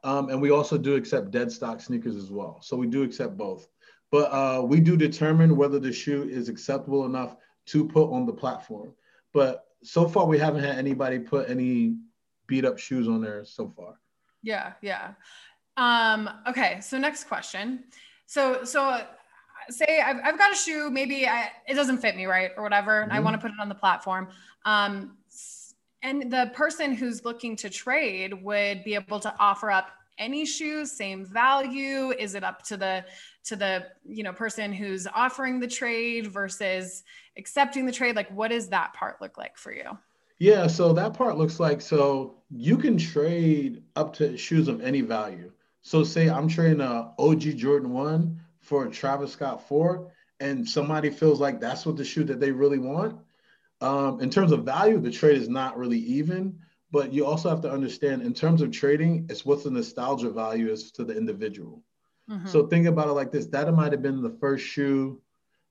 Um, 0.05 0.29
and 0.29 0.41
we 0.41 0.51
also 0.51 0.79
do 0.79 0.95
accept 0.95 1.31
dead 1.31 1.51
stock 1.51 1.81
sneakers 1.81 2.17
as 2.17 2.31
well. 2.31 2.61
So 2.63 2.77
we 2.77 2.87
do 2.87 3.03
accept 3.03 3.37
both 3.37 3.69
but 4.13 4.31
uh, 4.31 4.63
we 4.63 4.79
do 4.79 4.97
determine 4.97 5.57
whether 5.57 5.81
the 5.81 5.91
shoe 5.91 6.29
is 6.29 6.51
acceptable 6.51 7.07
enough 7.07 7.35
to 7.65 7.89
put 7.89 8.13
on 8.13 8.27
the 8.27 8.33
platform. 8.33 8.93
But 9.33 9.65
so 9.83 10.07
far, 10.07 10.27
we 10.27 10.39
haven't 10.39 10.63
had 10.63 10.77
anybody 10.77 11.19
put 11.19 11.49
any 11.49 11.97
beat 12.47 12.67
up 12.67 12.79
shoes 12.79 13.09
on 13.09 13.23
there 13.23 13.45
so 13.47 13.73
far. 13.75 13.99
Yeah, 14.43 14.75
yeah. 14.83 15.13
Um, 15.77 16.29
okay, 16.47 16.81
so 16.81 16.99
next 16.99 17.25
question. 17.25 17.85
So, 18.27 18.65
so 18.65 19.03
say 19.71 20.03
I've, 20.05 20.17
I've 20.25 20.39
got 20.39 20.53
a 20.53 20.57
shoe, 20.57 20.91
maybe 20.91 21.27
I, 21.27 21.51
it 21.67 21.75
doesn't 21.75 21.99
fit 21.99 22.17
me 22.17 22.27
right 22.27 22.51
or 22.57 22.63
whatever, 22.63 23.01
and 23.01 23.11
mm-hmm. 23.11 23.19
I 23.19 23.21
want 23.21 23.35
to 23.35 23.41
put 23.41 23.51
it 23.51 23.61
on 23.61 23.69
the 23.69 23.75
platform. 23.75 24.29
Um, 24.65 25.17
and 26.03 26.33
the 26.33 26.51
person 26.55 26.95
who's 26.95 27.25
looking 27.25 27.57
to 27.57 27.71
trade 27.71 28.43
would 28.43 28.85
be 28.85 28.95
able 28.95 29.21
to 29.21 29.35
offer 29.39 29.71
up 29.71 29.91
any 30.19 30.45
shoes 30.45 30.93
same 30.93 31.25
value 31.25 32.13
is 32.19 32.35
it 32.35 32.45
up 32.45 32.63
to 32.63 32.77
the 32.77 33.05
to 33.45 33.57
the 33.57 33.87
you 34.07 34.23
know 34.23 34.33
person 34.33 34.73
who's 34.73 35.07
offering 35.15 35.59
the 35.59 35.67
trade 35.67 36.27
versus 36.27 37.03
accepting 37.39 37.87
the 37.87 37.93
trade 37.93 38.15
like 38.15 38.31
what 38.31 38.49
does 38.49 38.69
that 38.69 38.93
part 38.93 39.21
look 39.23 39.39
like 39.39 39.57
for 39.57 39.73
you 39.73 39.99
yeah 40.39 40.67
so 40.67 40.93
that 40.93 41.15
part 41.15 41.39
looks 41.39 41.59
like 41.59 41.81
so 41.81 42.35
you 42.51 42.77
can 42.77 42.99
trade 42.99 43.83
up 43.97 44.13
to 44.13 44.37
shoes 44.37 44.69
of 44.69 44.83
any 44.83 45.01
value 45.01 45.51
so 45.83 46.03
say 46.05 46.29
i'm 46.29 46.49
trading 46.49 46.81
a 46.81 47.13
og 47.19 47.39
jordan 47.39 47.91
1 47.91 48.41
for 48.61 48.87
a 48.87 48.91
travis 48.91 49.33
scott 49.33 49.67
4 49.69 50.11
and 50.41 50.69
somebody 50.69 51.11
feels 51.11 51.41
like 51.41 51.61
that's 51.61 51.85
what 51.87 51.97
the 51.97 52.05
shoe 52.05 52.25
that 52.25 52.41
they 52.41 52.51
really 52.51 52.79
want 52.79 53.19
um, 53.81 54.21
in 54.21 54.31
terms 54.31 54.53
of 54.53 54.65
value 54.65 54.99
the 55.01 55.11
trade 55.11 55.37
is 55.37 55.49
not 55.49 55.77
really 55.77 55.99
even 55.99 56.59
but 56.93 57.11
you 57.13 57.25
also 57.25 57.49
have 57.49 57.63
to 57.63 57.73
understand 57.73 58.21
in 58.23 58.35
terms 58.35 58.61
of 58.61 58.71
trading, 58.71 59.27
it's 59.31 59.47
what 59.47 59.65
the 59.65 59.71
nostalgia 59.71 60.31
value 60.31 60.71
is 60.71 60.93
to 60.93 61.05
the 61.05 61.17
individual. 61.17 61.83
Mm-hmm. 62.31 62.47
So 62.47 62.67
think 62.67 62.87
about 62.87 63.09
it 63.09 63.13
like 63.13 63.33
this: 63.33 63.47
that 63.47 63.73
might 63.75 63.93
have 63.93 64.03
been 64.03 64.23
the 64.23 64.37
first 64.39 64.65
shoe 64.65 65.21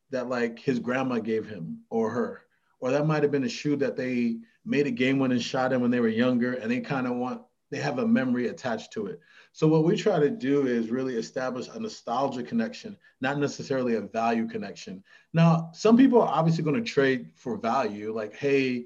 that 0.10 0.28
like 0.28 0.60
his 0.60 0.80
grandma 0.80 1.20
gave 1.20 1.48
him 1.48 1.82
or 1.90 2.10
her, 2.10 2.42
or 2.80 2.92
that 2.92 3.06
might 3.06 3.22
have 3.22 3.32
been 3.32 3.44
a 3.44 3.50
shoe 3.50 3.76
that 3.78 3.96
they 3.96 4.40
made 4.66 4.88
a 4.88 4.92
game 4.92 5.20
winning 5.20 5.40
shot 5.40 5.72
in 5.72 5.80
when 5.80 5.92
they 5.92 6.00
were 6.00 6.08
younger, 6.08 6.54
and 6.54 6.72
they 6.72 6.82
kind 6.82 7.06
of 7.06 7.16
want 7.16 7.42
they 7.70 7.78
have 7.78 8.00
a 8.00 8.08
memory 8.08 8.48
attached 8.48 8.92
to 8.94 9.06
it. 9.06 9.22
So 9.54 9.68
what 9.68 9.84
we 9.84 9.98
try 9.98 10.20
to 10.20 10.30
do 10.30 10.66
is 10.66 10.90
really 10.90 11.16
establish 11.16 11.68
a 11.68 11.80
nostalgia 11.80 12.42
connection, 12.42 12.98
not 13.20 13.38
necessarily 13.38 13.96
a 13.96 14.02
value 14.02 14.48
connection. 14.48 15.04
Now, 15.34 15.72
some 15.74 15.98
people 15.98 16.22
are 16.22 16.34
obviously 16.34 16.64
going 16.64 16.82
to 16.82 16.90
trade 16.90 17.32
for 17.36 17.58
value, 17.58 18.14
like, 18.14 18.34
hey, 18.34 18.86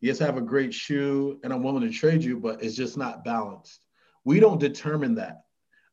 yes, 0.00 0.20
I 0.20 0.26
have 0.26 0.38
a 0.38 0.42
great 0.42 0.72
shoe 0.72 1.38
and 1.44 1.52
I'm 1.52 1.62
willing 1.62 1.82
to 1.82 1.90
trade 1.90 2.24
you, 2.24 2.38
but 2.38 2.62
it's 2.62 2.76
just 2.76 2.96
not 2.96 3.24
balanced. 3.24 3.80
We 4.24 4.40
don't 4.40 4.60
determine 4.60 5.14
that. 5.16 5.42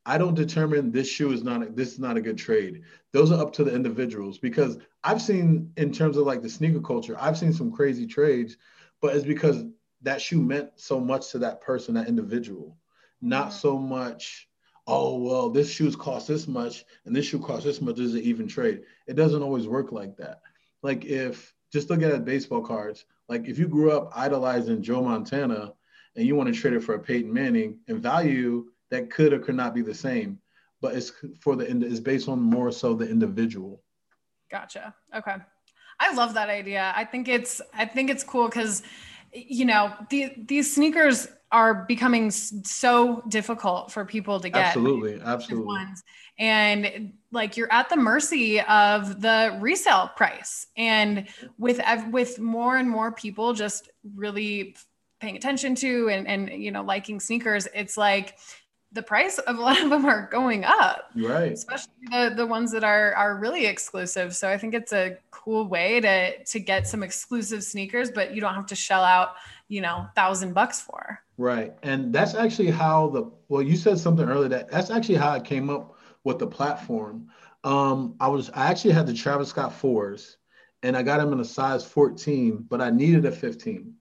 I 0.06 0.18
don't 0.18 0.36
determine 0.36 0.92
this 0.92 1.10
shoe 1.10 1.32
is 1.32 1.44
not 1.44 1.64
a, 1.64 1.66
this 1.66 1.94
is 1.94 2.00
not 2.00 2.16
a 2.16 2.22
good 2.22 2.38
trade. 2.38 2.84
Those 3.12 3.32
are 3.32 3.42
up 3.42 3.52
to 3.54 3.64
the 3.64 3.74
individuals 3.74 4.38
because 4.38 4.78
I've 5.04 5.22
seen 5.22 5.72
in 5.78 5.92
terms 5.92 6.16
of 6.16 6.26
like 6.26 6.42
the 6.42 6.50
sneaker 6.50 6.80
culture, 6.80 7.18
I've 7.20 7.38
seen 7.38 7.52
some 7.52 7.72
crazy 7.72 8.06
trades, 8.06 8.56
but 9.02 9.16
it's 9.16 9.26
because 9.26 9.66
that 10.04 10.22
shoe 10.22 10.42
meant 10.42 10.70
so 10.76 11.00
much 11.00 11.32
to 11.32 11.40
that 11.40 11.62
person, 11.62 11.96
that 11.96 12.08
individual, 12.08 12.78
not 13.26 13.54
so 13.54 13.78
much. 13.78 14.48
Oh 14.88 15.18
well, 15.18 15.50
this 15.50 15.70
shoe's 15.70 15.96
cost 15.96 16.28
this 16.28 16.48
much 16.48 16.86
and 17.06 17.16
this 17.16 17.26
shoe 17.26 17.40
costs 17.40 17.66
this 17.66 17.82
much. 17.82 18.00
Is 18.00 18.14
an 18.14 18.22
even 18.22 18.48
trade? 18.48 18.84
It 19.08 19.16
doesn't 19.16 19.42
always 19.42 19.68
work 19.68 19.92
like 19.92 20.16
that. 20.18 20.42
Like 20.84 21.06
if 21.06 21.54
just 21.74 21.90
look 21.90 22.02
at 22.02 22.24
baseball 22.24 22.62
cards. 22.62 23.06
Like 23.28 23.48
if 23.48 23.58
you 23.58 23.68
grew 23.68 23.92
up 23.92 24.12
idolizing 24.16 24.82
Joe 24.82 25.02
Montana 25.02 25.74
and 26.16 26.26
you 26.26 26.36
want 26.36 26.54
to 26.54 26.60
trade 26.60 26.74
it 26.74 26.84
for 26.84 26.96
a 26.96 27.00
Peyton 27.00 27.34
Manning, 27.34 27.80
and 27.88 28.02
value 28.02 28.68
that 28.92 29.12
could 29.12 29.34
or 29.34 29.40
could 29.40 29.56
not 29.56 29.74
be 29.74 29.82
the 29.82 29.94
same, 29.94 30.40
but 30.82 30.96
it's 30.96 31.12
for 31.42 31.56
the 31.56 31.66
it's 31.66 32.00
based 32.00 32.30
on 32.30 32.40
more 32.40 32.72
so 32.72 32.94
the 32.94 33.10
individual. 33.10 33.82
Gotcha. 34.50 34.94
Okay. 35.14 35.36
I 36.00 36.14
love 36.14 36.34
that 36.36 36.50
idea. 36.50 36.94
I 36.96 37.06
think 37.06 37.28
it's 37.28 37.62
I 37.74 37.86
think 37.86 38.10
it's 38.10 38.24
cool 38.24 38.48
because 38.48 38.84
you 39.34 39.66
know 39.66 39.94
the, 40.10 40.34
these 40.38 40.74
sneakers 40.74 41.28
are 41.52 41.86
becoming 41.86 42.32
so 42.32 43.24
difficult 43.28 43.92
for 43.92 44.06
people 44.06 44.40
to 44.40 44.50
get. 44.50 44.66
Absolutely, 44.66 45.22
absolutely. 45.22 45.66
Ones. 45.66 46.04
And 46.38 47.14
like 47.32 47.56
you're 47.56 47.72
at 47.72 47.90
the 47.90 47.96
mercy 47.96 48.60
of 48.62 49.22
the 49.22 49.58
resale 49.62 50.10
price, 50.16 50.68
and 50.76 51.28
with 51.58 51.80
with 52.12 52.40
more 52.40 52.78
and 52.78 52.90
more 52.90 53.12
people 53.12 53.54
just 53.54 53.90
really 54.16 54.76
paying 55.22 55.38
attention 55.38 55.76
to 55.76 56.10
and 56.10 56.28
and 56.28 56.50
you 56.50 56.72
know 56.72 56.84
liking 56.84 57.20
sneakers, 57.20 57.68
it's 57.74 57.96
like 57.96 58.38
the 58.96 59.04
price 59.04 59.38
of 59.40 59.58
a 59.58 59.62
lot 59.62 59.82
of 59.82 59.90
them 59.90 60.06
are 60.06 60.28
going 60.32 60.64
up. 60.64 61.12
Right. 61.16 61.52
Especially 61.52 61.92
the, 62.12 62.34
the 62.36 62.46
ones 62.46 62.72
that 62.72 62.84
are 62.84 63.14
are 63.14 63.38
really 63.38 63.66
exclusive. 63.66 64.36
So 64.36 64.50
I 64.50 64.58
think 64.58 64.74
it's 64.74 64.94
a 64.94 65.18
cool 65.32 65.68
way 65.68 66.00
to 66.00 66.44
to 66.44 66.60
get 66.60 66.88
some 66.88 67.04
exclusive 67.04 67.64
sneakers, 67.64 68.10
but 68.10 68.34
you 68.34 68.42
don't 68.42 68.56
have 68.56 68.66
to 68.68 68.76
shell 68.76 69.04
out, 69.04 69.36
you 69.68 69.82
know, 69.82 70.08
thousand 70.16 70.54
bucks 70.54 70.82
for. 70.82 71.20
Right. 71.38 71.74
And 71.84 72.14
that's 72.14 72.36
actually 72.36 72.72
how 72.72 73.10
the 73.10 73.32
well, 73.50 73.62
you 73.62 73.76
said 73.76 74.00
something 74.00 74.28
earlier 74.28 74.50
that 74.50 74.72
that's 74.72 74.90
actually 74.90 75.16
how 75.16 75.32
I 75.32 75.40
came 75.40 75.70
up 75.70 75.96
with 76.24 76.40
the 76.40 76.48
platform. 76.48 77.30
Um, 77.64 78.16
I 78.20 78.28
was 78.28 78.50
I 78.52 78.70
actually 78.70 78.94
had 78.94 79.08
the 79.08 79.14
Travis 79.14 79.50
Scott 79.50 79.74
fours 79.74 80.38
and 80.84 80.96
I 80.96 81.04
got 81.04 81.18
them 81.18 81.34
in 81.34 81.40
a 81.40 81.46
size 81.46 81.84
14, 81.84 82.66
but 82.70 82.82
I 82.82 82.90
needed 82.92 83.26
a 83.26 83.32
15 83.32 83.96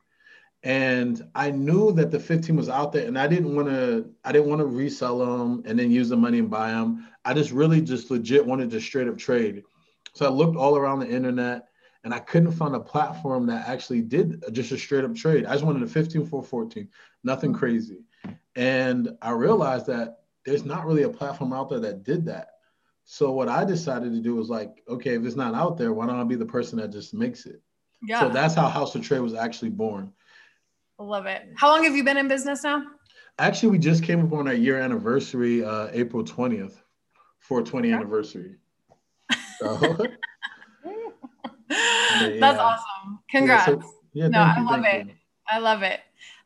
and 0.64 1.22
I 1.34 1.50
knew 1.50 1.92
that 1.92 2.10
the 2.10 2.18
15 2.18 2.56
was 2.56 2.70
out 2.70 2.90
there, 2.90 3.06
and 3.06 3.18
I 3.18 3.26
didn't 3.26 3.54
want 3.54 3.68
to. 3.68 4.08
I 4.24 4.32
didn't 4.32 4.48
want 4.48 4.60
to 4.60 4.66
resell 4.66 5.18
them 5.18 5.62
and 5.66 5.78
then 5.78 5.90
use 5.90 6.08
the 6.08 6.16
money 6.16 6.38
and 6.38 6.50
buy 6.50 6.70
them. 6.70 7.06
I 7.24 7.34
just 7.34 7.52
really 7.52 7.82
just 7.82 8.10
legit 8.10 8.44
wanted 8.44 8.70
to 8.70 8.80
straight 8.80 9.06
up 9.06 9.18
trade. 9.18 9.62
So 10.14 10.24
I 10.24 10.30
looked 10.30 10.56
all 10.56 10.76
around 10.76 11.00
the 11.00 11.10
internet, 11.10 11.68
and 12.04 12.12
I 12.12 12.18
couldn't 12.20 12.52
find 12.52 12.74
a 12.76 12.80
platform 12.80 13.46
that 13.46 13.66
actually 13.66 14.02
did 14.02 14.44
just 14.52 14.70
a 14.72 14.78
straight 14.78 15.04
up 15.04 15.16
trade. 15.16 15.46
I 15.46 15.52
just 15.52 15.64
wanted 15.64 15.82
a 15.82 15.86
15 15.86 16.26
for 16.26 16.42
14, 16.42 16.88
nothing 17.24 17.54
crazy. 17.54 18.04
And 18.54 19.16
I 19.22 19.30
realized 19.30 19.86
that 19.86 20.18
there's 20.44 20.64
not 20.64 20.86
really 20.86 21.02
a 21.02 21.08
platform 21.08 21.54
out 21.54 21.70
there 21.70 21.80
that 21.80 22.04
did 22.04 22.26
that. 22.26 22.48
So 23.04 23.32
what 23.32 23.48
I 23.48 23.64
decided 23.64 24.12
to 24.12 24.20
do 24.20 24.34
was 24.34 24.48
like, 24.48 24.82
okay, 24.88 25.14
if 25.14 25.24
it's 25.24 25.36
not 25.36 25.54
out 25.54 25.76
there, 25.76 25.92
why 25.92 26.06
don't 26.06 26.20
I 26.20 26.24
be 26.24 26.36
the 26.36 26.46
person 26.46 26.78
that 26.78 26.92
just 26.92 27.14
makes 27.14 27.46
it? 27.46 27.60
Yeah. 28.02 28.20
So 28.20 28.28
that's 28.28 28.54
how 28.54 28.68
House 28.68 28.94
of 28.94 29.02
Trade 29.02 29.20
was 29.20 29.34
actually 29.34 29.70
born. 29.70 30.12
Love 30.98 31.26
it. 31.26 31.42
How 31.56 31.70
long 31.70 31.84
have 31.84 31.96
you 31.96 32.04
been 32.04 32.16
in 32.16 32.28
business 32.28 32.62
now? 32.64 32.84
Actually, 33.38 33.70
we 33.70 33.78
just 33.78 34.04
came 34.04 34.24
up 34.24 34.32
on 34.32 34.46
our 34.46 34.54
year 34.54 34.78
anniversary, 34.78 35.64
uh, 35.64 35.88
April 35.92 36.22
20th, 36.22 36.76
420 37.40 37.88
okay. 37.88 37.96
anniversary. 37.96 38.56
So, 39.60 39.96
yeah. 41.70 42.36
That's 42.40 42.58
awesome. 42.58 43.20
Congrats. 43.30 43.68
Yeah, 43.68 43.74
so, 43.74 43.92
yeah, 44.12 44.28
no, 44.28 44.40
I 44.40 44.60
love 44.60 44.84
it. 44.84 45.06
You. 45.06 45.12
I 45.48 45.58
love 45.58 45.82
it. 45.82 46.00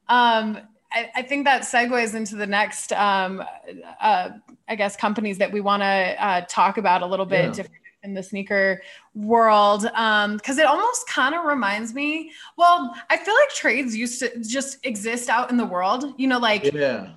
Um, 0.08 0.58
I, 0.90 1.10
I, 1.16 1.22
think 1.22 1.44
that 1.44 1.62
segues 1.62 2.14
into 2.14 2.34
the 2.34 2.46
next, 2.46 2.92
um, 2.92 3.44
uh, 4.00 4.30
I 4.68 4.74
guess, 4.74 4.96
companies 4.96 5.36
that 5.38 5.52
we 5.52 5.60
want 5.60 5.82
to 5.82 5.86
uh, 5.86 6.40
talk 6.48 6.78
about 6.78 7.02
a 7.02 7.06
little 7.06 7.26
bit 7.26 7.44
yeah. 7.44 7.52
different 7.52 7.74
in 8.04 8.14
the 8.14 8.22
sneaker 8.22 8.80
world 9.14 9.86
um 9.96 10.36
because 10.36 10.56
it 10.56 10.66
almost 10.66 11.08
kind 11.08 11.34
of 11.34 11.44
reminds 11.44 11.92
me 11.94 12.30
well 12.56 12.94
i 13.10 13.16
feel 13.16 13.34
like 13.34 13.48
trades 13.50 13.96
used 13.96 14.20
to 14.20 14.30
just 14.40 14.78
exist 14.86 15.28
out 15.28 15.50
in 15.50 15.56
the 15.56 15.66
world 15.66 16.14
you 16.16 16.28
know 16.28 16.38
like 16.38 16.72
yeah 16.72 16.96
um, 16.96 17.14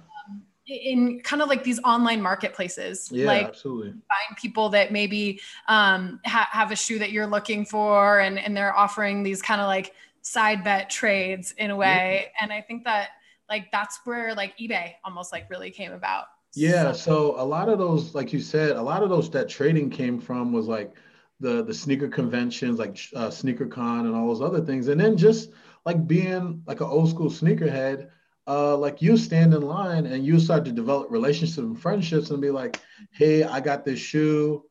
in 0.71 1.19
kind 1.21 1.41
of 1.41 1.49
like 1.49 1.63
these 1.63 1.79
online 1.83 2.21
marketplaces. 2.21 3.09
Yeah 3.11 3.27
like 3.27 3.47
absolutely. 3.47 3.89
find 3.91 4.37
people 4.37 4.69
that 4.69 4.91
maybe 4.91 5.41
um 5.67 6.19
ha- 6.25 6.49
have 6.51 6.71
a 6.71 6.75
shoe 6.75 6.99
that 6.99 7.11
you're 7.11 7.27
looking 7.27 7.65
for 7.65 8.19
and 8.19 8.39
and 8.39 8.55
they're 8.55 8.75
offering 8.75 9.23
these 9.23 9.41
kind 9.41 9.61
of 9.61 9.67
like 9.67 9.93
side 10.21 10.63
bet 10.63 10.89
trades 10.89 11.53
in 11.57 11.71
a 11.71 11.75
way. 11.75 12.25
Yeah. 12.25 12.43
and 12.43 12.53
i 12.53 12.61
think 12.61 12.83
that 12.83 13.09
like 13.49 13.71
that's 13.71 13.99
where 14.05 14.33
like 14.33 14.57
ebay 14.57 14.93
almost 15.03 15.31
like 15.31 15.49
really 15.49 15.71
came 15.71 15.91
about. 15.91 16.25
Yeah, 16.53 16.91
so 16.91 17.39
a 17.39 17.45
lot 17.45 17.69
of 17.69 17.79
those, 17.79 18.13
like 18.13 18.33
you 18.33 18.41
said, 18.41 18.75
a 18.75 18.81
lot 18.81 19.03
of 19.03 19.09
those 19.09 19.29
that 19.29 19.47
trading 19.47 19.89
came 19.89 20.19
from 20.19 20.51
was 20.51 20.67
like 20.67 20.93
the 21.39 21.63
the 21.63 21.73
sneaker 21.73 22.07
conventions, 22.07 22.77
like 22.77 22.97
uh, 23.15 23.29
Sneaker 23.29 23.67
Con 23.67 24.05
and 24.05 24.15
all 24.15 24.27
those 24.27 24.41
other 24.41 24.61
things, 24.61 24.87
and 24.87 24.99
then 24.99 25.15
just 25.15 25.51
like 25.85 26.07
being 26.07 26.61
like 26.67 26.81
an 26.81 26.87
old 26.87 27.09
school 27.09 27.29
sneakerhead, 27.29 28.09
uh, 28.47 28.75
like 28.75 29.01
you 29.01 29.17
stand 29.17 29.53
in 29.53 29.61
line 29.61 30.05
and 30.05 30.25
you 30.25 30.39
start 30.39 30.65
to 30.65 30.71
develop 30.71 31.11
relationships 31.11 31.57
and 31.57 31.79
friendships 31.79 32.31
and 32.31 32.41
be 32.41 32.49
like, 32.49 32.79
hey, 33.11 33.43
I 33.43 33.59
got 33.59 33.85
this 33.85 33.99
shoe. 33.99 34.63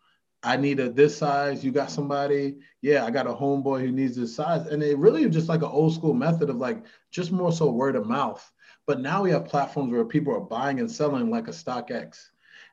I 0.42 0.56
need 0.56 0.80
a 0.80 0.90
this 0.90 1.16
size. 1.16 1.62
You 1.62 1.70
got 1.70 1.90
somebody? 1.90 2.56
Yeah, 2.80 3.04
I 3.04 3.10
got 3.10 3.26
a 3.26 3.32
homeboy 3.32 3.80
who 3.80 3.92
needs 3.92 4.16
this 4.16 4.34
size. 4.34 4.66
And 4.66 4.82
it 4.82 4.96
really 4.96 5.28
just 5.28 5.48
like 5.48 5.60
an 5.60 5.68
old 5.68 5.94
school 5.94 6.14
method 6.14 6.50
of 6.50 6.56
like 6.56 6.82
just 7.10 7.30
more 7.30 7.52
so 7.52 7.70
word 7.70 7.94
of 7.94 8.06
mouth. 8.06 8.50
But 8.86 9.00
now 9.00 9.22
we 9.22 9.30
have 9.30 9.44
platforms 9.44 9.92
where 9.92 10.04
people 10.04 10.34
are 10.34 10.40
buying 10.40 10.80
and 10.80 10.90
selling 10.90 11.30
like 11.30 11.46
a 11.46 11.52
StockX. 11.52 12.18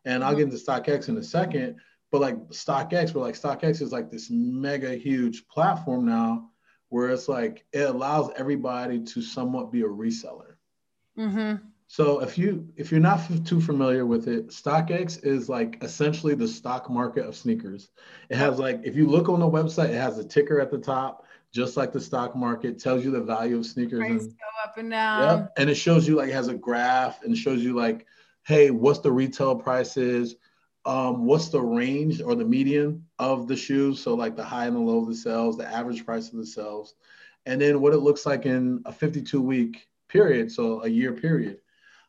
And 0.06 0.24
I'll 0.24 0.34
get 0.34 0.44
into 0.44 0.56
StockX 0.56 1.10
in 1.10 1.18
a 1.18 1.24
second, 1.24 1.76
but 2.12 2.22
like 2.22 2.38
StockX, 2.48 3.14
but 3.14 3.20
like 3.20 3.36
StockX 3.36 3.82
is 3.82 3.92
like 3.92 4.10
this 4.10 4.30
mega 4.32 4.96
huge 4.96 5.48
platform 5.48 6.06
now 6.06 6.50
where 6.90 7.10
it's 7.10 7.28
like 7.28 7.66
it 7.74 7.82
allows 7.82 8.32
everybody 8.38 9.04
to 9.04 9.22
somewhat 9.22 9.72
be 9.72 9.82
a 9.82 9.86
reseller. 9.86 10.47
Mm-hmm. 11.18 11.56
So 11.90 12.22
if 12.22 12.38
you 12.38 12.68
if 12.76 12.92
you're 12.92 13.00
not 13.00 13.20
f- 13.20 13.44
too 13.46 13.62
familiar 13.62 14.06
with 14.06 14.28
it, 14.28 14.50
StockX 14.50 15.24
is 15.26 15.48
like 15.48 15.82
essentially 15.82 16.36
the 16.36 16.48
stock 16.48 16.90
market 16.90 17.26
of 17.26 17.36
sneakers. 17.36 17.90
It 18.30 18.36
has 18.36 18.60
like 18.60 18.82
if 18.84 18.96
you 18.96 19.08
look 19.08 19.30
on 19.30 19.40
the 19.40 19.50
website, 19.50 19.90
it 19.90 19.96
has 19.96 20.20
a 20.20 20.24
ticker 20.24 20.60
at 20.60 20.70
the 20.70 20.78
top 20.78 21.26
just 21.54 21.78
like 21.78 21.92
the 21.94 22.00
stock 22.00 22.36
market, 22.36 22.80
tells 22.80 23.04
you 23.04 23.12
the 23.12 23.22
value 23.22 23.58
of 23.58 23.66
sneakers. 23.66 24.00
Price 24.00 24.22
and, 24.24 24.32
go 24.32 24.64
up 24.64 24.78
and 24.78 24.92
down. 24.92 25.40
Yep. 25.40 25.54
And 25.58 25.70
it 25.70 25.76
shows 25.76 26.08
you 26.08 26.16
like 26.16 26.30
has 26.32 26.50
a 26.50 26.54
graph 26.54 27.24
and 27.24 27.38
shows 27.38 27.64
you 27.64 27.74
like, 27.74 28.06
hey, 28.46 28.70
what's 28.70 29.00
the 29.00 29.12
retail 29.12 29.56
prices? 29.56 30.36
Um, 30.86 31.26
what's 31.26 31.50
the 31.50 31.62
range 31.62 32.22
or 32.22 32.36
the 32.36 32.46
median 32.46 33.06
of 33.20 33.48
the 33.48 33.56
shoes? 33.56 34.02
So 34.02 34.14
like 34.14 34.36
the 34.36 34.44
high 34.44 34.68
and 34.68 34.76
the 34.76 34.80
low 34.80 35.00
of 35.00 35.08
the 35.08 35.16
sales, 35.16 35.58
the 35.58 35.68
average 35.68 36.06
price 36.06 36.32
of 36.32 36.38
the 36.38 36.46
sales, 36.46 36.96
and 37.46 37.60
then 37.60 37.82
what 37.82 37.94
it 37.94 38.00
looks 38.00 38.26
like 38.26 38.46
in 38.46 38.82
a 38.86 38.92
52 38.92 39.42
week 39.42 39.88
period, 40.08 40.52
so 40.52 40.84
a 40.84 40.88
year 40.88 41.14
period. 41.14 41.60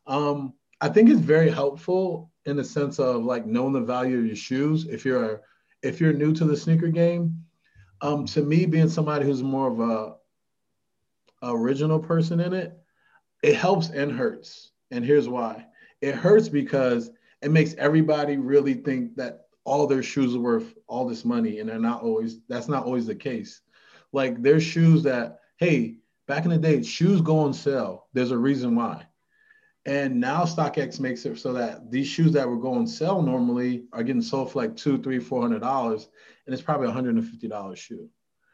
Um, 0.06 0.54
I 0.80 0.88
think 0.88 1.10
it's 1.10 1.20
very 1.20 1.50
helpful 1.50 2.30
in 2.44 2.56
the 2.56 2.64
sense 2.64 2.98
of 2.98 3.24
like 3.24 3.46
knowing 3.46 3.72
the 3.72 3.80
value 3.80 4.18
of 4.18 4.26
your 4.26 4.36
shoes. 4.36 4.86
If 4.86 5.04
you're 5.04 5.42
if 5.82 6.00
you're 6.00 6.12
new 6.12 6.32
to 6.34 6.44
the 6.44 6.56
sneaker 6.56 6.88
game, 6.88 7.44
um, 8.00 8.26
to 8.26 8.42
me, 8.42 8.66
being 8.66 8.88
somebody 8.88 9.24
who's 9.24 9.42
more 9.42 9.70
of 9.70 9.80
a 9.80 10.16
original 11.42 11.98
person 11.98 12.40
in 12.40 12.52
it, 12.52 12.78
it 13.42 13.54
helps 13.54 13.90
and 13.90 14.10
hurts. 14.10 14.72
And 14.90 15.04
here's 15.04 15.28
why. 15.28 15.66
It 16.00 16.14
hurts 16.14 16.48
because 16.48 17.10
it 17.42 17.50
makes 17.50 17.74
everybody 17.74 18.36
really 18.36 18.74
think 18.74 19.16
that 19.16 19.46
all 19.64 19.86
their 19.86 20.02
shoes 20.02 20.34
are 20.34 20.40
worth 20.40 20.74
all 20.86 21.06
this 21.06 21.24
money, 21.24 21.60
and 21.60 21.68
they're 21.68 21.78
not 21.78 22.02
always. 22.02 22.40
That's 22.48 22.68
not 22.68 22.84
always 22.84 23.06
the 23.06 23.14
case. 23.14 23.60
Like 24.12 24.42
there's 24.42 24.62
shoes 24.62 25.02
that, 25.02 25.40
hey, 25.56 25.96
back 26.28 26.44
in 26.44 26.50
the 26.50 26.58
day, 26.58 26.82
shoes 26.82 27.20
go 27.20 27.40
on 27.40 27.52
sale. 27.52 28.06
There's 28.12 28.30
a 28.30 28.38
reason 28.38 28.76
why. 28.76 29.06
And 29.86 30.20
now 30.20 30.44
StockX 30.44 31.00
makes 31.00 31.24
it 31.24 31.38
so 31.38 31.54
that 31.54 31.90
these 31.90 32.06
shoes 32.06 32.32
that 32.32 32.46
were 32.46 32.58
going 32.58 32.86
sell 32.86 33.22
normally 33.22 33.86
are 33.92 34.02
getting 34.02 34.22
sold 34.22 34.52
for 34.52 34.60
like 34.60 34.76
two, 34.76 35.02
three, 35.02 35.18
four 35.18 35.40
hundred 35.40 35.60
dollars, 35.60 36.08
and 36.46 36.52
it's 36.52 36.62
probably 36.62 36.88
a 36.88 36.92
hundred 36.92 37.16
and 37.16 37.26
fifty 37.26 37.48
dollars 37.48 37.78
shoe. 37.78 38.08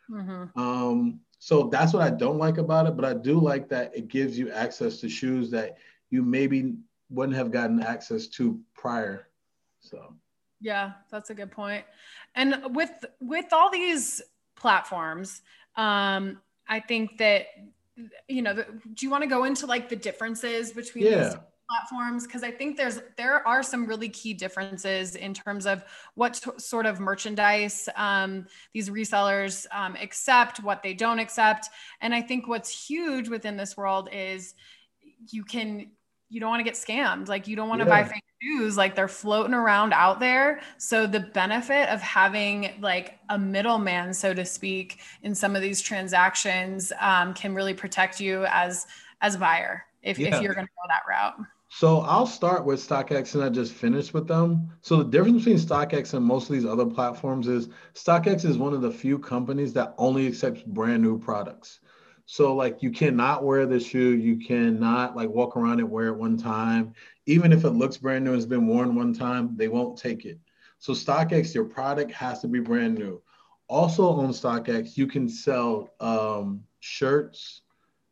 Mm-hmm. 0.08 0.58
Um, 0.58 1.20
so 1.40 1.64
that's 1.64 1.92
what 1.92 2.02
I 2.02 2.10
don't 2.10 2.38
like 2.38 2.58
about 2.58 2.86
it, 2.86 2.94
but 2.94 3.04
I 3.04 3.14
do 3.14 3.40
like 3.40 3.68
that 3.70 3.96
it 3.96 4.08
gives 4.08 4.38
you 4.38 4.50
access 4.52 4.98
to 5.00 5.08
shoes 5.08 5.50
that 5.50 5.76
you 6.10 6.22
maybe 6.22 6.76
wouldn't 7.10 7.36
have 7.36 7.50
gotten 7.50 7.82
access 7.82 8.28
to 8.28 8.60
prior. 8.74 9.28
So 9.80 10.14
yeah, 10.60 10.92
that's 11.10 11.30
a 11.30 11.34
good 11.34 11.50
point. 11.50 11.84
And 12.36 12.76
with 12.76 13.04
with 13.20 13.52
all 13.52 13.70
these 13.70 14.22
platforms, 14.54 15.42
um, 15.76 16.40
I 16.68 16.80
think 16.80 17.18
that 17.18 17.46
you 18.28 18.42
know, 18.42 18.54
the, 18.54 18.66
do 18.94 19.06
you 19.06 19.10
want 19.10 19.22
to 19.22 19.28
go 19.28 19.44
into 19.44 19.66
like 19.66 19.88
the 19.88 19.96
differences 19.96 20.72
between 20.72 21.06
yeah. 21.06 21.24
these 21.24 21.36
platforms? 21.68 22.26
Because 22.26 22.42
I 22.42 22.50
think 22.50 22.76
there's 22.76 23.00
there 23.16 23.46
are 23.46 23.62
some 23.62 23.86
really 23.86 24.08
key 24.08 24.34
differences 24.34 25.14
in 25.14 25.32
terms 25.32 25.66
of 25.66 25.84
what 26.14 26.34
t- 26.34 26.50
sort 26.58 26.86
of 26.86 27.00
merchandise 27.00 27.88
um, 27.96 28.46
these 28.72 28.90
resellers 28.90 29.66
um, 29.72 29.96
accept, 30.00 30.62
what 30.62 30.82
they 30.82 30.94
don't 30.94 31.18
accept, 31.18 31.68
and 32.00 32.14
I 32.14 32.20
think 32.20 32.48
what's 32.48 32.88
huge 32.88 33.28
within 33.28 33.56
this 33.56 33.76
world 33.76 34.08
is 34.12 34.54
you 35.30 35.44
can 35.44 35.90
you 36.28 36.40
don't 36.40 36.50
want 36.50 36.60
to 36.60 36.64
get 36.64 36.74
scammed. 36.74 37.28
Like 37.28 37.46
you 37.46 37.56
don't 37.56 37.68
want 37.68 37.80
to 37.80 37.86
yeah. 37.86 38.02
buy 38.02 38.08
fake 38.08 38.24
news. 38.42 38.76
Like 38.76 38.94
they're 38.94 39.08
floating 39.08 39.54
around 39.54 39.92
out 39.92 40.20
there. 40.20 40.60
So 40.78 41.06
the 41.06 41.20
benefit 41.20 41.88
of 41.88 42.00
having 42.00 42.72
like 42.80 43.18
a 43.28 43.38
middleman, 43.38 44.12
so 44.14 44.34
to 44.34 44.44
speak, 44.44 45.00
in 45.22 45.34
some 45.34 45.54
of 45.54 45.62
these 45.62 45.80
transactions 45.80 46.92
um, 47.00 47.34
can 47.34 47.54
really 47.54 47.74
protect 47.74 48.20
you 48.20 48.44
as 48.46 48.86
as 49.20 49.36
a 49.36 49.38
buyer 49.38 49.84
if, 50.02 50.18
yeah. 50.18 50.36
if 50.36 50.42
you're 50.42 50.54
going 50.54 50.66
to 50.66 50.72
go 50.72 50.88
that 50.88 51.02
route. 51.08 51.46
So 51.70 52.00
I'll 52.02 52.26
start 52.26 52.64
with 52.64 52.86
StockX 52.86 53.34
and 53.34 53.42
I 53.42 53.48
just 53.48 53.72
finished 53.72 54.14
with 54.14 54.28
them. 54.28 54.70
So 54.80 54.98
the 54.98 55.04
difference 55.04 55.44
between 55.44 55.58
StockX 55.58 56.14
and 56.14 56.24
most 56.24 56.48
of 56.48 56.54
these 56.54 56.64
other 56.64 56.86
platforms 56.86 57.48
is 57.48 57.68
StockX 57.94 58.44
is 58.44 58.58
one 58.58 58.74
of 58.74 58.80
the 58.80 58.92
few 58.92 59.18
companies 59.18 59.72
that 59.72 59.94
only 59.98 60.26
accepts 60.28 60.62
brand 60.62 61.02
new 61.02 61.18
products. 61.18 61.80
So 62.26 62.54
like 62.54 62.82
you 62.82 62.90
cannot 62.90 63.44
wear 63.44 63.66
the 63.66 63.78
shoe, 63.78 64.16
you 64.16 64.36
cannot 64.36 65.14
like 65.14 65.28
walk 65.28 65.56
around 65.56 65.80
and 65.80 65.90
wear 65.90 66.08
it 66.08 66.16
one 66.16 66.36
time. 66.36 66.94
Even 67.26 67.52
if 67.52 67.64
it 67.64 67.70
looks 67.70 67.96
brand 67.96 68.24
new 68.24 68.32
has 68.32 68.46
been 68.46 68.66
worn 68.66 68.94
one 68.94 69.12
time, 69.12 69.56
they 69.56 69.68
won't 69.68 69.98
take 69.98 70.24
it. 70.24 70.38
So 70.78 70.92
StockX, 70.92 71.54
your 71.54 71.64
product 71.64 72.12
has 72.12 72.40
to 72.40 72.48
be 72.48 72.60
brand 72.60 72.98
new. 72.98 73.22
Also 73.68 74.06
on 74.06 74.30
StockX, 74.30 74.96
you 74.96 75.06
can 75.06 75.28
sell 75.28 75.90
um, 76.00 76.62
shirts, 76.80 77.62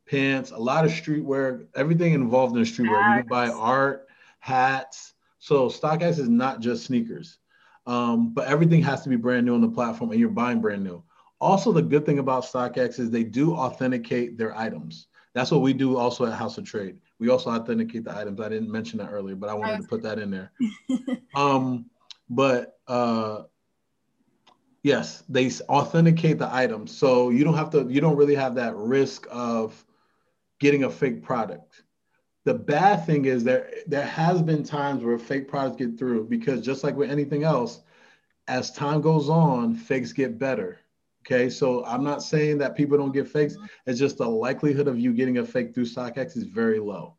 pants, 0.09 0.51
a 0.51 0.57
lot 0.57 0.85
of 0.85 0.91
streetwear, 0.91 1.67
everything 1.75 2.15
involved 2.15 2.57
in 2.57 2.63
streetwear. 2.63 3.17
You 3.17 3.23
can 3.23 3.29
buy 3.29 3.49
art, 3.49 4.09
hats. 4.41 5.15
So 5.39 5.69
StockX 5.69 6.19
is 6.19 6.29
not 6.29 6.61
just 6.61 6.85
sneakers, 6.85 7.39
um, 7.87 8.33
but 8.33 8.47
everything 8.47 8.83
has 8.83 9.03
to 9.03 9.09
be 9.09 9.17
brand 9.17 9.47
new 9.47 9.55
on 9.55 9.61
the 9.61 9.69
platform, 9.69 10.11
and 10.11 10.21
you're 10.21 10.31
buying 10.31 10.61
brand 10.61 10.85
new. 10.85 11.03
Also, 11.43 11.73
the 11.73 11.83
good 11.83 12.07
thing 12.07 12.21
about 12.21 12.45
StockX 12.45 13.01
is 13.01 13.11
they 13.11 13.25
do 13.25 13.53
authenticate 13.53 14.39
their 14.39 14.57
items. 14.57 15.09
That's 15.35 15.51
what 15.51 15.61
we 15.61 15.73
do 15.73 15.97
also 15.97 16.25
at 16.25 16.35
House 16.35 16.57
of 16.57 16.65
Trade. 16.65 16.99
We 17.19 17.31
also 17.31 17.51
authenticate 17.51 18.05
the 18.05 18.17
items. 18.17 18.41
I 18.41 18.49
didn't 18.49 18.71
mention 18.71 19.01
that 19.01 19.11
earlier, 19.11 19.35
but 19.35 19.51
I 19.51 19.55
wanted 19.55 19.83
to 19.83 19.89
put 19.89 20.03
that 20.03 20.21
in 20.21 20.31
there. 20.31 20.53
um, 21.35 21.87
but 22.31 22.79
uh, 22.87 23.43
yes, 24.85 25.25
they 25.29 25.51
authenticate 25.69 26.39
the 26.39 26.49
items, 26.55 26.97
so 26.97 27.31
you 27.31 27.43
don't 27.43 27.57
have 27.57 27.71
to. 27.71 27.89
You 27.89 28.01
don't 28.01 28.17
really 28.17 28.37
have 28.37 28.55
that 28.55 28.77
risk 28.77 29.27
of 29.29 29.85
getting 30.61 30.85
a 30.85 30.91
fake 30.91 31.25
product. 31.25 31.83
The 32.45 32.55
bad 32.55 33.05
thing 33.05 33.25
is 33.25 33.43
there 33.43 33.69
there 33.89 34.07
has 34.07 34.43
been 34.43 34.63
times 34.63 35.03
where 35.03 35.19
fake 35.19 35.49
products 35.49 35.77
get 35.77 35.99
through 35.99 36.29
because 36.29 36.65
just 36.65 36.85
like 36.85 36.95
with 36.95 37.11
anything 37.11 37.43
else, 37.43 37.81
as 38.47 38.71
time 38.71 39.01
goes 39.01 39.29
on, 39.29 39.75
fakes 39.75 40.13
get 40.13 40.39
better. 40.39 40.79
Okay, 41.25 41.49
so 41.49 41.85
I'm 41.85 42.03
not 42.03 42.23
saying 42.23 42.59
that 42.59 42.77
people 42.77 42.99
don't 42.99 43.13
get 43.13 43.29
fakes. 43.29 43.57
It's 43.87 43.99
just 43.99 44.19
the 44.19 44.29
likelihood 44.29 44.89
of 44.89 44.99
you 44.99 45.13
getting 45.13 45.39
a 45.39 45.45
fake 45.45 45.73
through 45.73 45.85
StockX 45.85 46.37
is 46.37 46.45
very 46.45 46.81
low. 46.81 47.17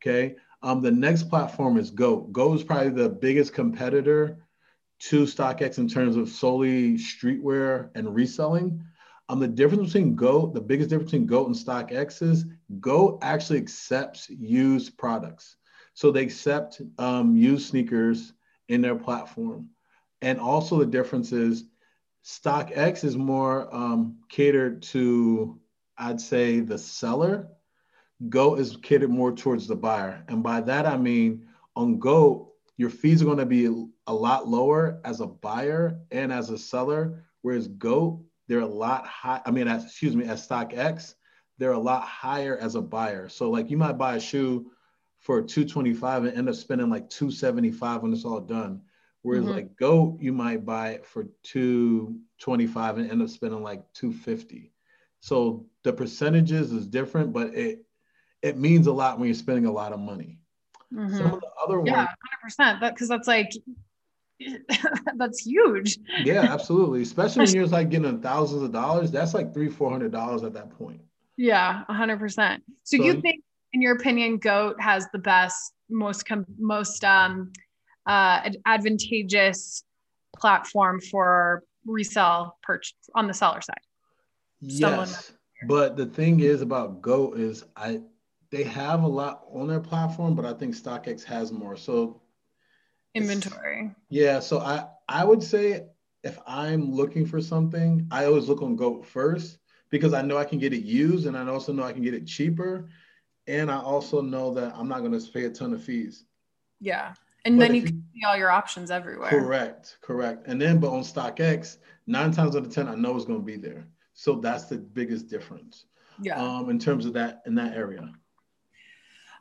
Okay, 0.00 0.36
um, 0.62 0.80
the 0.80 0.92
next 0.92 1.24
platform 1.24 1.76
is 1.76 1.90
Goat. 1.90 2.32
Goat 2.32 2.54
is 2.58 2.64
probably 2.64 2.90
the 2.90 3.08
biggest 3.08 3.52
competitor 3.52 4.38
to 5.00 5.24
StockX 5.24 5.78
in 5.78 5.88
terms 5.88 6.16
of 6.16 6.28
solely 6.28 6.94
streetwear 6.94 7.90
and 7.96 8.14
reselling. 8.14 8.84
Um, 9.28 9.40
the 9.40 9.48
difference 9.48 9.92
between 9.92 10.14
Goat, 10.14 10.54
the 10.54 10.60
biggest 10.60 10.90
difference 10.90 11.10
between 11.10 11.26
Goat 11.26 11.48
and 11.48 11.56
StockX 11.56 12.22
is 12.22 12.44
Goat 12.78 13.18
actually 13.22 13.58
accepts 13.58 14.30
used 14.30 14.96
products. 14.96 15.56
So 15.94 16.12
they 16.12 16.22
accept 16.22 16.80
um, 16.98 17.36
used 17.36 17.68
sneakers 17.68 18.34
in 18.68 18.80
their 18.80 18.94
platform. 18.94 19.70
And 20.20 20.38
also 20.38 20.78
the 20.78 20.86
difference 20.86 21.32
is 21.32 21.64
StockX 22.24 23.04
is 23.04 23.16
more 23.16 23.74
um, 23.74 24.18
catered 24.28 24.82
to, 24.82 25.58
I'd 25.98 26.20
say, 26.20 26.60
the 26.60 26.78
seller. 26.78 27.48
Goat 28.28 28.60
is 28.60 28.76
catered 28.76 29.10
more 29.10 29.32
towards 29.32 29.66
the 29.66 29.74
buyer. 29.74 30.24
And 30.28 30.42
by 30.42 30.60
that, 30.60 30.86
I 30.86 30.96
mean 30.96 31.46
on 31.74 31.98
Goat, 31.98 32.52
your 32.76 32.90
fees 32.90 33.22
are 33.22 33.26
going 33.26 33.38
to 33.38 33.46
be 33.46 33.66
a 34.06 34.14
lot 34.14 34.48
lower 34.48 35.00
as 35.04 35.20
a 35.20 35.26
buyer 35.26 36.00
and 36.10 36.32
as 36.32 36.50
a 36.50 36.58
seller. 36.58 37.24
Whereas 37.42 37.68
Goat, 37.68 38.24
they're 38.48 38.60
a 38.60 38.66
lot 38.66 39.06
high. 39.06 39.40
I 39.44 39.50
mean, 39.50 39.66
as, 39.66 39.84
excuse 39.84 40.14
me, 40.14 40.24
as 40.26 40.46
StockX, 40.46 41.14
they're 41.58 41.72
a 41.72 41.78
lot 41.78 42.02
higher 42.04 42.56
as 42.56 42.74
a 42.74 42.82
buyer. 42.82 43.28
So 43.28 43.50
like 43.50 43.70
you 43.70 43.76
might 43.76 43.98
buy 43.98 44.16
a 44.16 44.20
shoe 44.20 44.70
for 45.20 45.42
225 45.42 46.24
and 46.24 46.36
end 46.36 46.48
up 46.48 46.54
spending 46.54 46.90
like 46.90 47.08
275 47.08 48.02
when 48.02 48.12
it's 48.12 48.24
all 48.24 48.40
done. 48.40 48.82
Whereas 49.22 49.44
mm-hmm. 49.44 49.52
like 49.52 49.76
Goat, 49.76 50.18
you 50.20 50.32
might 50.32 50.66
buy 50.66 50.90
it 50.90 51.06
for 51.06 51.26
225 51.44 52.98
and 52.98 53.10
end 53.10 53.22
up 53.22 53.28
spending 53.28 53.62
like 53.62 53.84
250. 53.94 54.72
So 55.20 55.66
the 55.84 55.92
percentages 55.92 56.72
is 56.72 56.86
different, 56.86 57.32
but 57.32 57.54
it 57.54 57.84
it 58.42 58.58
means 58.58 58.88
a 58.88 58.92
lot 58.92 59.18
when 59.18 59.28
you're 59.28 59.34
spending 59.36 59.66
a 59.66 59.72
lot 59.72 59.92
of 59.92 60.00
money. 60.00 60.40
Mm-hmm. 60.92 61.16
Some 61.16 61.26
of 61.26 61.40
the 61.40 61.50
other 61.64 61.78
ones, 61.78 61.90
yeah, 61.90 62.08
100%. 62.48 62.80
That 62.80 62.94
because 62.94 63.08
that's 63.08 63.28
like 63.28 63.52
that's 65.16 65.46
huge. 65.46 65.98
yeah, 66.24 66.42
absolutely. 66.42 67.02
Especially 67.02 67.44
when 67.44 67.54
you're 67.54 67.66
like 67.66 67.90
getting 67.90 68.20
thousands 68.20 68.62
of 68.62 68.72
dollars, 68.72 69.10
that's 69.10 69.34
like 69.34 69.54
three, 69.54 69.68
four 69.68 69.90
hundred 69.90 70.10
dollars 70.12 70.42
at 70.42 70.52
that 70.54 70.70
point. 70.70 71.00
Yeah, 71.36 71.84
hundred 71.88 72.18
percent. 72.18 72.62
So, 72.82 72.96
so 72.96 73.04
you 73.04 73.20
think, 73.20 73.42
in 73.72 73.80
your 73.80 73.94
opinion, 73.94 74.38
Goat 74.38 74.80
has 74.80 75.06
the 75.12 75.18
best, 75.18 75.72
most 75.88 76.26
com- 76.26 76.44
most 76.58 77.04
um, 77.04 77.52
uh, 78.06 78.50
advantageous 78.66 79.84
platform 80.36 81.00
for 81.00 81.62
resell 81.86 82.58
purchase 82.62 82.94
on 83.14 83.26
the 83.26 83.34
seller 83.34 83.60
side? 83.60 83.76
Yes, 84.60 85.32
but 85.66 85.96
the 85.96 86.06
thing 86.06 86.40
is 86.40 86.62
about 86.62 87.02
Goat 87.02 87.38
is 87.38 87.64
I 87.76 88.00
they 88.50 88.64
have 88.64 89.02
a 89.02 89.08
lot 89.08 89.44
on 89.50 89.66
their 89.66 89.80
platform, 89.80 90.34
but 90.34 90.44
I 90.44 90.52
think 90.52 90.74
StockX 90.74 91.24
has 91.24 91.52
more. 91.52 91.76
So 91.76 92.20
inventory. 93.14 93.94
Yeah, 94.08 94.40
so 94.40 94.60
I 94.60 94.86
I 95.08 95.24
would 95.24 95.42
say 95.42 95.86
if 96.22 96.38
I'm 96.46 96.92
looking 96.92 97.26
for 97.26 97.40
something, 97.40 98.06
I 98.10 98.26
always 98.26 98.48
look 98.48 98.62
on 98.62 98.76
Goat 98.76 99.06
first 99.06 99.58
because 99.90 100.14
I 100.14 100.22
know 100.22 100.38
I 100.38 100.44
can 100.44 100.58
get 100.58 100.72
it 100.72 100.84
used 100.84 101.26
and 101.26 101.36
I 101.36 101.46
also 101.46 101.72
know 101.72 101.82
I 101.82 101.92
can 101.92 102.02
get 102.02 102.14
it 102.14 102.26
cheaper. 102.26 102.88
And 103.46 103.70
I 103.70 103.78
also 103.78 104.20
know 104.20 104.54
that 104.54 104.72
I'm 104.76 104.88
not 104.88 105.00
going 105.00 105.18
to 105.18 105.32
pay 105.32 105.44
a 105.44 105.50
ton 105.50 105.74
of 105.74 105.82
fees. 105.82 106.24
Yeah. 106.80 107.14
And 107.44 107.58
but 107.58 107.68
then 107.68 107.74
you 107.74 107.82
can 107.82 108.04
see 108.14 108.24
all 108.26 108.36
your 108.36 108.50
options 108.50 108.90
everywhere. 108.90 109.28
Correct, 109.28 109.98
correct. 110.00 110.46
And 110.46 110.60
then, 110.60 110.78
but 110.78 110.90
on 110.90 111.00
StockX, 111.02 111.78
nine 112.06 112.30
times 112.30 112.56
out 112.56 112.64
of 112.64 112.72
10, 112.72 112.88
I 112.88 112.94
know 112.94 113.16
it's 113.16 113.24
going 113.24 113.40
to 113.40 113.44
be 113.44 113.56
there. 113.56 113.86
So 114.14 114.36
that's 114.36 114.66
the 114.66 114.78
biggest 114.78 115.28
difference. 115.28 115.86
Yeah. 116.20 116.40
Um, 116.40 116.70
in 116.70 116.78
terms 116.78 117.06
of 117.06 117.14
that, 117.14 117.42
in 117.46 117.54
that 117.56 117.76
area. 117.76 118.12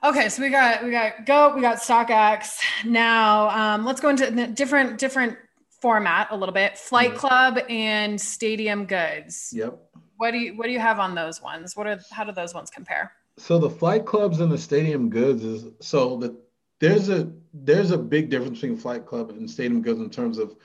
Okay, 0.03 0.29
so 0.29 0.41
we 0.41 0.49
got 0.49 0.83
we 0.83 0.89
got 0.89 1.27
Goat, 1.27 1.53
we 1.53 1.61
got 1.61 1.77
StockX. 1.77 2.59
Now 2.85 3.49
um, 3.49 3.85
let's 3.85 4.01
go 4.01 4.09
into 4.09 4.31
the 4.31 4.47
different 4.47 4.97
different 4.97 5.37
format 5.79 6.29
a 6.31 6.35
little 6.37 6.53
bit. 6.53 6.75
Flight 6.75 7.13
Club 7.13 7.59
and 7.69 8.19
Stadium 8.19 8.85
Goods. 8.85 9.51
Yep. 9.53 9.77
What 10.17 10.31
do 10.31 10.39
you 10.39 10.57
what 10.57 10.65
do 10.65 10.71
you 10.71 10.79
have 10.79 10.99
on 10.99 11.13
those 11.13 11.39
ones? 11.39 11.75
What 11.75 11.85
are 11.85 11.99
how 12.09 12.23
do 12.23 12.31
those 12.31 12.53
ones 12.55 12.71
compare? 12.71 13.11
So 13.37 13.59
the 13.59 13.69
flight 13.69 14.05
clubs 14.05 14.39
and 14.39 14.51
the 14.51 14.57
stadium 14.57 15.09
goods 15.09 15.43
is 15.43 15.65
so 15.81 16.17
the 16.17 16.35
there's 16.81 17.09
a 17.09 17.31
there's 17.53 17.91
a 17.91 17.97
big 17.97 18.29
difference 18.29 18.59
between 18.59 18.77
flight 18.77 19.05
club 19.05 19.29
and 19.29 19.49
stadium 19.49 19.81
goods 19.81 19.99
in 19.99 20.09
terms 20.09 20.37
of 20.37 20.55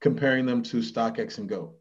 comparing 0.00 0.46
them 0.46 0.62
to 0.62 0.78
StockX 0.78 1.38
and 1.38 1.48
Goat. 1.48 1.74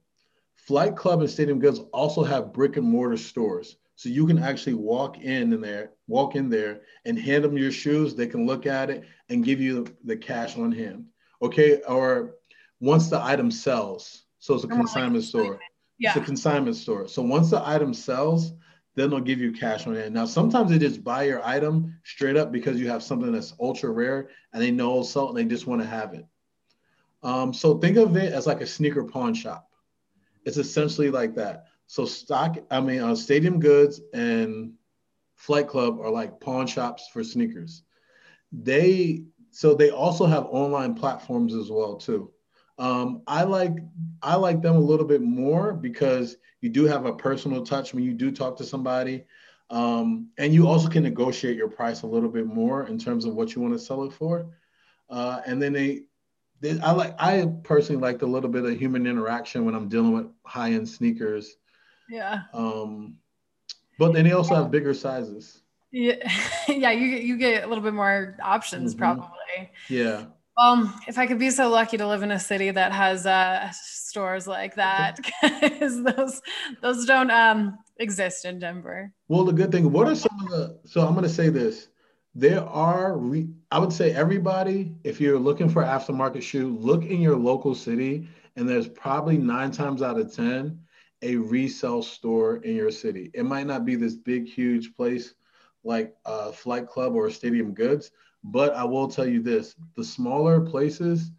Flight 0.55 0.95
Club 0.95 1.19
and 1.19 1.29
Stadium 1.29 1.59
Goods 1.59 1.81
also 1.91 2.23
have 2.23 2.53
brick 2.53 2.77
and 2.77 2.87
mortar 2.87 3.17
stores. 3.17 3.75
So 3.95 4.07
you 4.09 4.25
can 4.25 4.39
actually 4.39 4.75
walk 4.75 5.19
in 5.19 5.51
in 5.51 5.61
there, 5.61 5.91
walk 6.07 6.35
in 6.35 6.49
there 6.49 6.81
and 7.05 7.19
hand 7.19 7.43
them 7.43 7.57
your 7.57 7.71
shoes. 7.71 8.15
They 8.15 8.27
can 8.27 8.47
look 8.47 8.65
at 8.65 8.89
it 8.89 9.03
and 9.29 9.43
give 9.43 9.59
you 9.59 9.85
the 10.05 10.15
cash 10.15 10.57
on 10.57 10.71
hand. 10.71 11.05
Okay. 11.41 11.81
Or 11.81 12.35
once 12.79 13.09
the 13.09 13.21
item 13.21 13.51
sells. 13.51 14.23
So 14.39 14.55
it's 14.55 14.63
a 14.63 14.69
consignment 14.69 15.25
store. 15.25 15.59
Yeah. 15.99 16.09
It's 16.09 16.17
a 16.17 16.21
consignment 16.21 16.77
store. 16.77 17.07
So 17.07 17.21
once 17.21 17.49
the 17.49 17.67
item 17.67 17.93
sells, 17.93 18.53
then 18.95 19.09
they'll 19.09 19.19
give 19.19 19.39
you 19.39 19.51
cash 19.51 19.87
on 19.87 19.95
hand. 19.95 20.13
Now, 20.13 20.25
sometimes 20.25 20.69
they 20.69 20.77
just 20.77 21.03
buy 21.03 21.23
your 21.23 21.43
item 21.45 21.97
straight 22.03 22.37
up 22.37 22.51
because 22.51 22.79
you 22.79 22.87
have 22.89 23.03
something 23.03 23.31
that's 23.31 23.53
ultra 23.59 23.89
rare 23.89 24.29
and 24.53 24.61
they 24.61 24.71
know 24.71 25.01
sold 25.03 25.29
and 25.29 25.37
they 25.37 25.49
just 25.49 25.67
want 25.67 25.81
to 25.81 25.87
have 25.87 26.13
it. 26.13 26.25
Um, 27.23 27.53
so 27.53 27.77
think 27.77 27.97
of 27.97 28.15
it 28.17 28.33
as 28.33 28.45
like 28.45 28.61
a 28.61 28.67
sneaker 28.67 29.03
pawn 29.03 29.33
shop. 29.33 29.69
It's 30.45 30.57
essentially 30.57 31.09
like 31.09 31.35
that. 31.35 31.65
So 31.87 32.05
stock, 32.05 32.57
I 32.69 32.81
mean, 32.81 32.99
uh, 32.99 33.15
Stadium 33.15 33.59
Goods 33.59 34.01
and 34.13 34.73
Flight 35.35 35.67
Club 35.67 35.99
are 35.99 36.11
like 36.11 36.39
pawn 36.39 36.67
shops 36.67 37.07
for 37.11 37.23
sneakers. 37.23 37.83
They 38.51 39.23
so 39.51 39.75
they 39.75 39.91
also 39.91 40.25
have 40.25 40.45
online 40.45 40.95
platforms 40.95 41.53
as 41.53 41.69
well 41.69 41.95
too. 41.95 42.32
Um, 42.77 43.21
I 43.27 43.43
like 43.43 43.77
I 44.21 44.35
like 44.35 44.61
them 44.61 44.75
a 44.75 44.79
little 44.79 45.05
bit 45.05 45.21
more 45.21 45.73
because 45.73 46.37
you 46.61 46.69
do 46.69 46.85
have 46.85 47.05
a 47.05 47.13
personal 47.13 47.63
touch 47.63 47.93
when 47.93 48.03
you 48.03 48.13
do 48.13 48.31
talk 48.31 48.57
to 48.57 48.63
somebody, 48.63 49.25
um, 49.69 50.29
and 50.37 50.53
you 50.53 50.67
also 50.67 50.89
can 50.89 51.03
negotiate 51.03 51.55
your 51.55 51.69
price 51.69 52.01
a 52.01 52.07
little 52.07 52.29
bit 52.29 52.47
more 52.47 52.87
in 52.87 52.97
terms 52.97 53.25
of 53.25 53.35
what 53.35 53.53
you 53.53 53.61
want 53.61 53.73
to 53.73 53.79
sell 53.79 54.03
it 54.03 54.13
for. 54.13 54.47
Uh, 55.09 55.41
and 55.45 55.61
then 55.61 55.73
they, 55.73 56.03
they, 56.61 56.79
I 56.79 56.91
like 56.91 57.15
I 57.19 57.47
personally 57.63 58.01
liked 58.01 58.23
a 58.23 58.27
little 58.27 58.49
bit 58.49 58.65
of 58.65 58.77
human 58.77 59.05
interaction 59.05 59.65
when 59.65 59.75
I'm 59.75 59.87
dealing 59.87 60.13
with 60.13 60.27
high 60.43 60.71
end 60.71 60.89
sneakers 60.89 61.57
yeah. 62.09 62.41
Um, 62.53 63.17
but 63.97 64.13
then 64.13 64.25
they 64.25 64.31
also 64.31 64.55
have 64.55 64.71
bigger 64.71 64.93
sizes. 64.93 65.61
Yeah, 65.91 66.15
yeah. 66.67 66.91
You 66.91 67.05
you 67.05 67.37
get 67.37 67.63
a 67.63 67.67
little 67.67 67.83
bit 67.83 67.93
more 67.93 68.37
options 68.41 68.93
mm-hmm. 68.93 68.99
probably. 68.99 69.71
Yeah. 69.89 70.25
Um, 70.57 70.93
if 71.07 71.17
I 71.17 71.25
could 71.25 71.39
be 71.39 71.49
so 71.49 71.69
lucky 71.69 71.97
to 71.97 72.07
live 72.07 72.21
in 72.23 72.31
a 72.31 72.39
city 72.39 72.69
that 72.71 72.91
has 72.91 73.25
uh, 73.25 73.69
stores 73.71 74.47
like 74.47 74.75
that, 74.75 75.17
because 75.41 76.03
those 76.03 76.41
those 76.81 77.05
don't 77.05 77.31
um, 77.31 77.77
exist 77.97 78.45
in 78.45 78.59
Denver. 78.59 79.11
Well, 79.27 79.45
the 79.45 79.53
good 79.53 79.71
thing. 79.71 79.91
What 79.91 80.07
are 80.07 80.15
some 80.15 80.39
of 80.43 80.49
the? 80.49 80.79
So 80.85 81.01
I'm 81.01 81.13
going 81.13 81.23
to 81.23 81.29
say 81.29 81.49
this. 81.49 81.87
there 82.35 82.63
are 82.63 83.17
re- 83.17 83.49
i 83.71 83.77
would 83.77 83.93
say 83.93 84.11
everybody 84.13 84.95
if 85.03 85.21
you're 85.21 85.37
looking 85.39 85.69
for 85.69 85.83
aftermarket 85.83 86.41
shoe 86.41 86.75
look 86.79 87.03
in 87.05 87.21
your 87.21 87.35
local 87.37 87.75
city 87.75 88.27
and 88.55 88.67
there's 88.67 88.87
probably 88.87 89.37
nine 89.37 89.71
times 89.71 90.01
out 90.01 90.19
of 90.19 90.33
ten 90.35 90.79
a 91.21 91.35
resale 91.35 92.01
store 92.01 92.57
in 92.65 92.75
your 92.75 92.89
city 92.91 93.29
it 93.35 93.45
might 93.45 93.67
not 93.67 93.85
be 93.85 93.95
this 93.95 94.15
big 94.15 94.47
huge 94.47 94.95
place 94.95 95.35
like 95.83 96.15
a 96.25 96.51
flight 96.51 96.87
club 96.87 97.13
or 97.13 97.29
stadium 97.29 97.71
goods 97.73 98.09
but 98.43 98.73
i 98.75 98.83
will 98.83 99.07
tell 99.07 99.27
you 99.27 99.41
this 99.41 99.75
the 99.95 100.03
smaller 100.03 100.61
places 100.61 101.31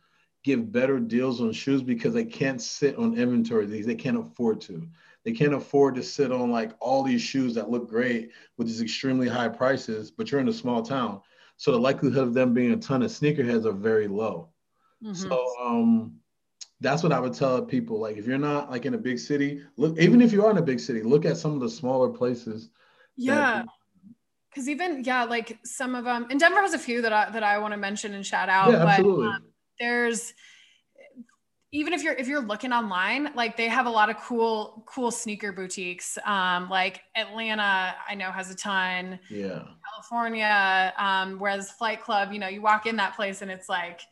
give 0.42 0.70
better 0.70 0.98
deals 0.98 1.40
on 1.40 1.52
shoes 1.52 1.82
because 1.82 2.12
they 2.12 2.24
can't 2.24 2.60
sit 2.60 2.96
on 2.96 3.16
inventory 3.16 3.66
these 3.66 3.86
they 3.86 3.94
can't 3.94 4.18
afford 4.18 4.60
to 4.60 4.86
they 5.24 5.32
can't 5.32 5.54
afford 5.54 5.94
to 5.94 6.02
sit 6.02 6.30
on 6.30 6.50
like 6.50 6.72
all 6.80 7.02
these 7.02 7.22
shoes 7.22 7.54
that 7.54 7.70
look 7.70 7.88
great 7.88 8.30
with 8.58 8.66
these 8.66 8.82
extremely 8.82 9.26
high 9.26 9.48
prices, 9.48 10.10
but 10.10 10.30
you're 10.30 10.40
in 10.40 10.48
a 10.48 10.52
small 10.52 10.82
town. 10.82 11.22
So 11.56 11.72
the 11.72 11.78
likelihood 11.78 12.28
of 12.28 12.34
them 12.34 12.52
being 12.52 12.72
a 12.72 12.76
ton 12.76 13.02
of 13.02 13.10
sneakerheads 13.10 13.64
are 13.64 13.72
very 13.72 14.06
low. 14.06 14.50
Mm-hmm. 15.02 15.14
So 15.14 15.46
um, 15.60 16.16
that's 16.80 17.02
what 17.02 17.12
I 17.12 17.20
would 17.20 17.32
tell 17.32 17.62
people. 17.62 17.98
Like 17.98 18.18
if 18.18 18.26
you're 18.26 18.38
not 18.38 18.70
like 18.70 18.84
in 18.84 18.94
a 18.94 18.98
big 18.98 19.18
city, 19.18 19.62
look 19.78 19.98
even 19.98 20.20
if 20.20 20.30
you 20.30 20.44
are 20.44 20.50
in 20.50 20.58
a 20.58 20.62
big 20.62 20.80
city, 20.80 21.02
look 21.02 21.24
at 21.24 21.38
some 21.38 21.54
of 21.54 21.60
the 21.60 21.70
smaller 21.70 22.10
places. 22.10 22.68
Yeah. 23.16 23.64
Because 24.54 24.68
even 24.68 25.02
yeah, 25.04 25.24
like 25.24 25.58
some 25.64 25.96
of 25.96 26.04
them, 26.04 26.28
and 26.30 26.38
Denver 26.38 26.60
has 26.60 26.74
a 26.74 26.78
few 26.78 27.02
that 27.02 27.12
I 27.12 27.30
that 27.30 27.42
I 27.42 27.58
want 27.58 27.72
to 27.72 27.78
mention 27.78 28.14
and 28.14 28.24
shout 28.24 28.48
out. 28.48 28.70
Yeah, 28.70 28.86
absolutely. 28.86 29.26
But 29.26 29.32
um, 29.32 29.42
there's 29.80 30.32
even 31.72 31.92
if 31.92 32.04
you're 32.04 32.14
if 32.14 32.28
you're 32.28 32.40
looking 32.40 32.72
online 32.72 33.30
like 33.34 33.56
they 33.56 33.68
have 33.68 33.86
a 33.86 33.90
lot 33.90 34.08
of 34.08 34.16
cool 34.18 34.84
cool 34.86 35.10
sneaker 35.10 35.50
boutiques 35.50 36.16
um 36.24 36.70
like 36.70 37.00
atlanta 37.16 37.96
i 38.08 38.14
know 38.14 38.30
has 38.30 38.48
a 38.48 38.54
ton 38.54 39.18
yeah 39.28 39.64
california 39.84 40.92
um 40.98 41.36
whereas 41.40 41.72
flight 41.72 42.00
club 42.00 42.32
you 42.32 42.38
know 42.38 42.46
you 42.46 42.62
walk 42.62 42.86
in 42.86 42.94
that 42.94 43.16
place 43.16 43.42
and 43.42 43.50
it's 43.50 43.68
like 43.68 44.02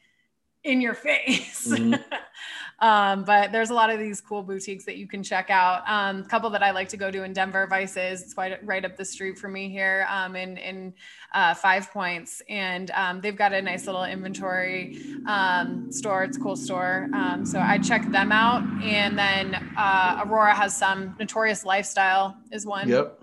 in 0.64 0.80
your 0.80 0.94
face. 0.94 1.68
Mm-hmm. 1.68 1.94
um, 2.82 3.22
but 3.22 3.52
there's 3.52 3.70
a 3.70 3.74
lot 3.74 3.90
of 3.90 4.00
these 4.00 4.20
cool 4.20 4.42
boutiques 4.42 4.84
that 4.84 4.96
you 4.96 5.06
can 5.06 5.22
check 5.22 5.50
out. 5.50 5.88
Um, 5.88 6.22
a 6.22 6.24
couple 6.24 6.50
that 6.50 6.64
I 6.64 6.72
like 6.72 6.88
to 6.88 6.96
go 6.96 7.12
to 7.12 7.22
in 7.22 7.32
Denver, 7.32 7.64
Vices, 7.68 8.22
it's 8.22 8.36
right, 8.36 8.58
right 8.66 8.84
up 8.84 8.96
the 8.96 9.04
street 9.04 9.38
from 9.38 9.52
me 9.52 9.68
here 9.68 10.04
um, 10.10 10.34
in, 10.34 10.56
in 10.56 10.92
uh, 11.32 11.54
Five 11.54 11.92
Points. 11.92 12.42
And 12.48 12.90
um, 12.90 13.20
they've 13.20 13.36
got 13.36 13.52
a 13.52 13.62
nice 13.62 13.86
little 13.86 14.02
inventory 14.02 15.00
um, 15.28 15.92
store. 15.92 16.24
It's 16.24 16.36
a 16.36 16.40
cool 16.40 16.56
store. 16.56 17.08
Um, 17.14 17.46
so 17.46 17.60
I 17.60 17.78
check 17.78 18.10
them 18.10 18.32
out. 18.32 18.64
And 18.82 19.16
then 19.16 19.54
uh, 19.78 20.24
Aurora 20.26 20.52
has 20.52 20.76
some 20.76 21.14
Notorious 21.20 21.64
Lifestyle 21.64 22.36
is 22.50 22.66
one. 22.66 22.88
Yep. 22.88 23.22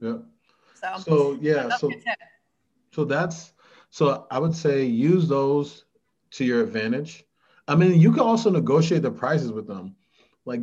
Here. 0.00 0.10
Yep. 0.10 0.22
So, 0.74 1.02
so 1.04 1.38
yeah. 1.40 1.76
So, 1.76 1.92
so 2.92 3.04
that's, 3.04 3.52
so 3.90 4.26
I 4.32 4.40
would 4.40 4.54
say 4.54 4.84
use 4.84 5.28
those 5.28 5.84
to 6.32 6.44
your 6.44 6.62
advantage. 6.62 7.24
I 7.70 7.76
mean, 7.76 8.00
you 8.00 8.10
can 8.10 8.22
also 8.22 8.50
negotiate 8.50 9.02
the 9.02 9.12
prices 9.12 9.52
with 9.52 9.68
them, 9.68 9.94
like 10.44 10.60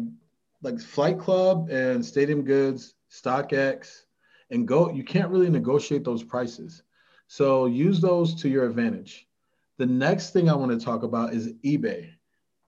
like 0.62 0.78
Flight 0.82 1.18
Club 1.18 1.70
and 1.70 2.06
Stadium 2.06 2.44
Goods, 2.44 2.96
StockX, 3.10 4.02
and 4.52 4.68
Goat. 4.68 4.94
You 4.94 5.06
can't 5.06 5.32
really 5.32 5.50
negotiate 5.50 6.04
those 6.04 6.22
prices, 6.22 6.84
so 7.28 7.66
use 7.66 8.02
those 8.02 8.36
to 8.42 8.50
your 8.50 8.66
advantage. 8.66 9.26
The 9.78 9.86
next 9.86 10.32
thing 10.32 10.50
I 10.50 10.56
want 10.56 10.78
to 10.78 10.86
talk 10.86 11.04
about 11.04 11.34
is 11.34 11.54
eBay. 11.64 12.10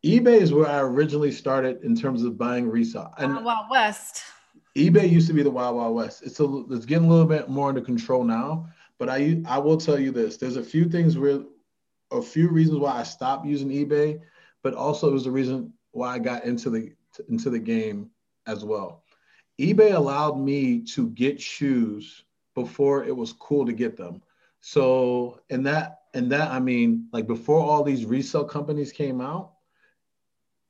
eBay 0.06 0.40
is 0.40 0.54
where 0.54 0.68
I 0.68 0.80
originally 0.80 1.32
started 1.32 1.84
in 1.84 1.94
terms 1.94 2.24
of 2.24 2.38
buying 2.38 2.70
resale. 2.70 3.14
And 3.18 3.34
Wild, 3.34 3.46
Wild 3.46 3.66
West. 3.70 4.24
eBay 4.78 5.10
used 5.10 5.28
to 5.28 5.34
be 5.34 5.44
the 5.44 5.52
Wild 5.52 5.76
Wild 5.76 5.96
West. 5.96 6.24
It's 6.24 6.40
a, 6.40 6.64
it's 6.70 6.86
getting 6.86 7.08
a 7.08 7.12
little 7.12 7.26
bit 7.26 7.50
more 7.50 7.68
under 7.68 7.82
control 7.82 8.24
now. 8.24 8.70
But 9.00 9.10
I 9.10 9.42
I 9.46 9.58
will 9.58 9.78
tell 9.78 10.00
you 10.00 10.12
this: 10.12 10.38
there's 10.38 10.56
a 10.56 10.64
few 10.64 10.88
things 10.88 11.18
where 11.18 11.42
a 12.12 12.22
few 12.22 12.50
reasons 12.50 12.80
why 12.80 12.94
I 12.94 13.04
stopped 13.04 13.46
using 13.46 13.70
eBay, 13.70 14.20
but 14.64 14.74
also 14.74 15.10
it 15.10 15.14
was 15.14 15.24
the 15.26 15.32
reason 15.32 15.74
why 15.92 16.16
I 16.16 16.20
got 16.20 16.44
into 16.44 16.70
the 16.70 16.94
into 17.28 17.50
the 17.50 17.60
game 17.60 18.10
as 18.48 18.64
well. 18.64 19.04
eBay 19.60 19.94
allowed 19.94 20.40
me 20.40 20.82
to 20.82 21.10
get 21.10 21.42
shoes 21.42 22.24
before 22.56 23.04
it 23.04 23.16
was 23.16 23.34
cool 23.34 23.66
to 23.66 23.74
get 23.74 23.98
them. 23.98 24.22
So, 24.62 25.42
and 25.50 25.66
that 25.66 26.02
and 26.14 26.32
that 26.32 26.50
I 26.52 26.60
mean, 26.60 27.08
like 27.12 27.28
before 27.28 27.62
all 27.62 27.84
these 27.84 28.06
resale 28.06 28.46
companies 28.46 28.92
came 28.92 29.22
out, 29.22 29.54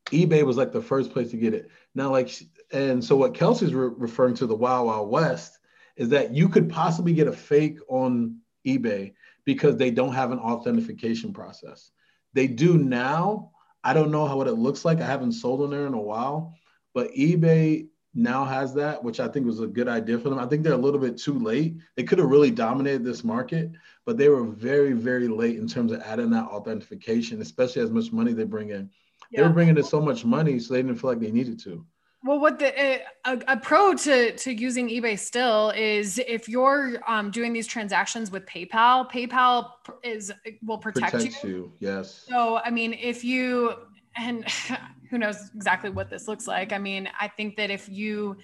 eBay 0.08 0.43
was 0.43 0.58
like 0.58 0.71
the 0.71 0.82
first 0.82 1.12
place 1.12 1.32
to 1.32 1.38
get 1.38 1.54
it. 1.54 1.69
Now, 1.95 2.12
like, 2.12 2.32
and 2.71 3.04
so 3.04 3.15
what 3.15 3.34
Kelsey's 3.34 3.73
re- 3.73 3.93
referring 3.95 4.36
to 4.36 4.47
the 4.47 4.56
Wild 4.56 4.88
Wild 4.88 5.10
West 5.10 5.60
is 5.95 6.10
that 6.10 6.34
you 6.34 6.49
could 6.49 6.69
possibly 6.69 7.13
get 7.13 7.28
a 7.28 7.32
fake 7.34 7.80
on 7.88 8.39
eBay 8.65 9.13
because 9.50 9.78
they 9.78 9.90
don't 9.90 10.14
have 10.14 10.32
an 10.32 10.38
authentication 10.38 11.34
process. 11.34 11.90
They 12.34 12.46
do 12.46 12.78
now. 12.78 13.50
I 13.84 13.96
don't 13.96 14.12
know 14.12 14.28
how 14.28 14.38
what 14.38 14.48
it 14.48 14.54
looks 14.54 14.86
like. 14.86 15.02
I 15.02 15.08
haven't 15.08 15.32
sold 15.32 15.62
on 15.62 15.72
there 15.72 15.88
in 15.88 15.96
a 15.96 16.00
while, 16.00 16.54
but 16.94 17.12
eBay 17.14 17.88
now 18.14 18.46
has 18.46 18.76
that, 18.76 19.04
which 19.04 19.20
I 19.20 19.28
think 19.28 19.48
was 19.48 19.60
a 19.60 19.66
good 19.66 19.88
idea 19.88 20.20
for 20.20 20.30
them. 20.30 20.38
I 20.38 20.46
think 20.46 20.62
they're 20.62 20.74
a 20.74 20.78
little 20.78 21.00
bit 21.00 21.18
too 21.18 21.40
late. 21.40 21.78
They 21.96 22.04
could 22.04 22.20
have 22.20 22.30
really 22.30 22.52
dominated 22.52 23.04
this 23.04 23.24
market, 23.24 23.72
but 24.06 24.20
they 24.20 24.30
were 24.30 24.44
very, 24.44 24.94
very 24.94 25.28
late 25.28 25.58
in 25.58 25.68
terms 25.68 25.92
of 25.92 26.02
adding 26.02 26.30
that 26.30 26.46
authentication, 26.46 27.42
especially 27.42 27.82
as 27.82 27.90
much 27.90 28.12
money 28.12 28.34
they 28.34 28.44
bring 28.44 28.70
in. 28.70 28.92
Yeah. 29.32 29.42
They 29.42 29.48
were 29.48 29.54
bringing 29.56 29.78
in 29.78 29.84
so 29.84 30.00
much 30.00 30.24
money, 30.26 30.60
so 30.60 30.76
they 30.76 30.84
didn't 30.84 30.98
feel 30.98 31.10
like 31.10 31.20
they 31.20 31.32
needed 31.32 31.60
to. 31.62 31.84
Well, 32.24 32.40
what 32.40 32.60
the 32.60 32.78
a, 32.78 33.02
a, 33.26 33.58
pro 33.58 33.94
to 33.94 34.36
to 34.36 34.54
using 34.54 34.90
eBay 34.90 35.18
still 35.18 35.70
is 35.70 36.20
if 36.28 36.50
you're 36.50 37.00
um, 37.08 37.32
doing 37.32 37.54
these 37.54 37.66
transactions 37.66 38.30
with 38.30 38.46
PayPal, 38.46 39.10
PayPal 39.10 39.72
is 40.04 40.32
will 40.62 40.78
protect 40.78 41.14
Protects 41.14 41.44
you. 41.44 41.50
you. 41.50 41.74
Yes. 41.80 42.26
So 42.28 42.58
I 42.58 42.72
mean, 42.72 42.94
if 42.94 43.24
you 43.24 43.74
and 44.18 44.46
who 45.10 45.18
knows 45.18 45.50
exactly 45.56 45.90
what 45.90 46.10
this 46.10 46.28
looks 46.28 46.48
like. 46.48 46.72
I 46.72 46.78
mean, 46.78 47.10
I 47.20 47.28
think 47.28 47.56
that 47.58 47.70
if 47.72 47.90
you 47.90 48.38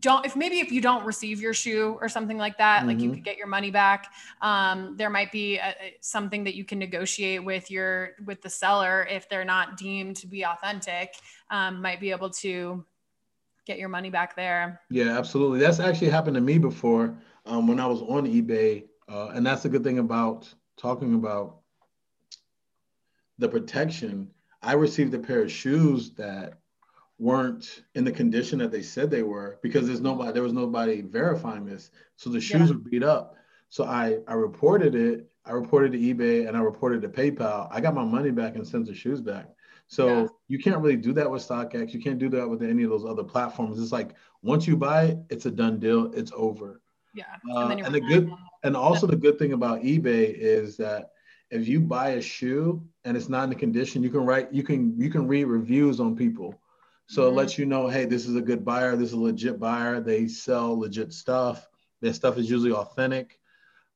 don't 0.00 0.24
if 0.24 0.36
maybe 0.36 0.60
if 0.60 0.72
you 0.72 0.80
don't 0.80 1.04
receive 1.04 1.40
your 1.40 1.52
shoe 1.52 1.98
or 2.00 2.08
something 2.08 2.38
like 2.38 2.56
that 2.56 2.78
mm-hmm. 2.78 2.88
like 2.88 2.98
you 2.98 3.08
mm-hmm. 3.08 3.16
could 3.16 3.24
get 3.24 3.36
your 3.36 3.46
money 3.46 3.70
back 3.70 4.10
um, 4.40 4.94
there 4.96 5.10
might 5.10 5.30
be 5.30 5.58
a, 5.58 5.74
something 6.00 6.44
that 6.44 6.54
you 6.54 6.64
can 6.64 6.78
negotiate 6.78 7.44
with 7.44 7.70
your 7.70 8.12
with 8.24 8.40
the 8.40 8.48
seller 8.48 9.06
if 9.10 9.28
they're 9.28 9.44
not 9.44 9.76
deemed 9.76 10.16
to 10.16 10.26
be 10.26 10.46
authentic 10.46 11.12
um, 11.50 11.82
might 11.82 12.00
be 12.00 12.10
able 12.10 12.30
to 12.30 12.82
get 13.66 13.78
your 13.78 13.88
money 13.88 14.10
back 14.10 14.36
there. 14.36 14.80
Yeah, 14.90 15.18
absolutely. 15.18 15.60
That's 15.60 15.80
actually 15.80 16.10
happened 16.10 16.34
to 16.34 16.40
me 16.40 16.58
before 16.58 17.16
um, 17.46 17.66
when 17.66 17.80
I 17.80 17.86
was 17.86 18.02
on 18.02 18.26
eBay. 18.26 18.84
Uh, 19.08 19.28
and 19.28 19.46
that's 19.46 19.62
the 19.62 19.68
good 19.68 19.84
thing 19.84 19.98
about 19.98 20.52
talking 20.76 21.14
about 21.14 21.58
the 23.38 23.48
protection. 23.48 24.30
I 24.62 24.74
received 24.74 25.12
a 25.14 25.18
pair 25.18 25.42
of 25.42 25.50
shoes 25.50 26.10
that 26.12 26.58
weren't 27.18 27.82
in 27.94 28.04
the 28.04 28.10
condition 28.10 28.58
that 28.58 28.72
they 28.72 28.82
said 28.82 29.10
they 29.10 29.22
were 29.22 29.58
because 29.62 29.86
there's 29.86 30.00
nobody 30.00 30.32
there 30.32 30.42
was 30.42 30.52
nobody 30.52 31.02
verifying 31.02 31.64
this. 31.64 31.90
So 32.16 32.30
the 32.30 32.40
shoes 32.40 32.68
yeah. 32.68 32.74
were 32.76 32.90
beat 32.90 33.02
up. 33.02 33.36
So 33.68 33.84
I 33.84 34.18
I 34.26 34.34
reported 34.34 34.94
it. 34.94 35.30
I 35.44 35.52
reported 35.52 35.92
to 35.92 35.98
eBay 35.98 36.46
and 36.46 36.56
I 36.56 36.60
reported 36.60 37.02
to 37.02 37.08
PayPal. 37.08 37.68
I 37.70 37.80
got 37.80 37.94
my 37.94 38.04
money 38.04 38.30
back 38.30 38.54
and 38.54 38.66
sent 38.66 38.86
the 38.86 38.94
shoes 38.94 39.20
back. 39.20 39.48
So 39.92 40.06
yeah. 40.06 40.26
you 40.48 40.58
can't 40.58 40.78
really 40.78 40.96
do 40.96 41.12
that 41.12 41.30
with 41.30 41.46
StockX. 41.46 41.92
You 41.92 42.00
can't 42.00 42.18
do 42.18 42.30
that 42.30 42.48
with 42.48 42.62
any 42.62 42.82
of 42.82 42.88
those 42.88 43.04
other 43.04 43.22
platforms. 43.22 43.78
It's 43.78 43.92
like 43.92 44.14
once 44.40 44.66
you 44.66 44.74
buy 44.74 45.02
it, 45.08 45.18
it's 45.28 45.44
a 45.44 45.50
done 45.50 45.78
deal. 45.78 46.10
It's 46.14 46.32
over. 46.34 46.80
Yeah. 47.12 47.24
Uh, 47.54 47.68
and, 47.68 47.82
and 47.82 47.94
the 47.94 48.00
good 48.00 48.32
and 48.62 48.74
also 48.74 49.06
the 49.06 49.16
good 49.16 49.38
thing 49.38 49.52
about 49.52 49.82
eBay 49.82 50.34
is 50.34 50.78
that 50.78 51.10
if 51.50 51.68
you 51.68 51.78
buy 51.78 52.12
a 52.12 52.22
shoe 52.22 52.82
and 53.04 53.18
it's 53.18 53.28
not 53.28 53.44
in 53.44 53.50
the 53.50 53.54
condition, 53.54 54.02
you 54.02 54.08
can 54.08 54.24
write 54.24 54.50
you 54.50 54.62
can 54.62 54.98
you 54.98 55.10
can 55.10 55.28
read 55.28 55.44
reviews 55.44 56.00
on 56.00 56.16
people. 56.16 56.58
So 57.06 57.24
mm-hmm. 57.24 57.32
it 57.32 57.36
lets 57.36 57.58
you 57.58 57.66
know, 57.66 57.86
hey, 57.86 58.06
this 58.06 58.26
is 58.26 58.34
a 58.34 58.40
good 58.40 58.64
buyer. 58.64 58.96
This 58.96 59.08
is 59.08 59.12
a 59.12 59.20
legit 59.20 59.60
buyer. 59.60 60.00
They 60.00 60.26
sell 60.26 60.78
legit 60.78 61.12
stuff. 61.12 61.68
Their 62.00 62.14
stuff 62.14 62.38
is 62.38 62.48
usually 62.48 62.72
authentic. 62.72 63.38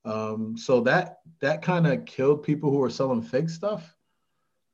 Um, 0.05 0.59
so 0.59 0.83
that 0.83 1.21
that 1.41 1.63
kind 1.63 1.87
of 1.87 2.05
killed 2.05 2.43
people 2.43 2.71
who 2.71 2.81
were 2.81 2.91
selling 2.91 3.23
fake 3.23 3.49
stuff. 3.49 3.97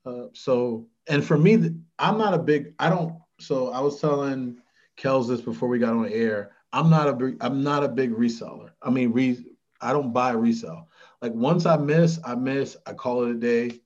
Uh, 0.04 0.26
so 0.32 0.88
and 1.08 1.24
for 1.24 1.36
me, 1.36 1.70
I'm 1.98 2.18
not 2.18 2.34
a 2.34 2.38
big. 2.38 2.74
I 2.78 2.88
don't. 2.88 3.16
So 3.40 3.70
I 3.70 3.80
was 3.80 4.00
telling 4.00 4.58
Kels 4.96 5.28
this 5.28 5.40
before 5.40 5.68
we 5.68 5.78
got 5.78 5.94
on 5.94 6.08
air. 6.08 6.52
I'm 6.72 6.90
not 6.90 7.08
a 7.08 7.12
big. 7.12 7.36
I'm 7.40 7.62
not 7.62 7.84
a 7.84 7.88
big 7.88 8.12
reseller. 8.12 8.70
I 8.82 8.90
mean, 8.90 9.12
re. 9.12 9.44
I 9.80 9.92
don't 9.92 10.12
buy 10.12 10.30
resell. 10.30 10.88
Like 11.20 11.32
once 11.32 11.66
I 11.66 11.76
miss, 11.76 12.20
I 12.24 12.34
miss. 12.34 12.76
I 12.86 12.92
call 12.92 13.24
it 13.24 13.30
a 13.30 13.34
day. 13.34 13.80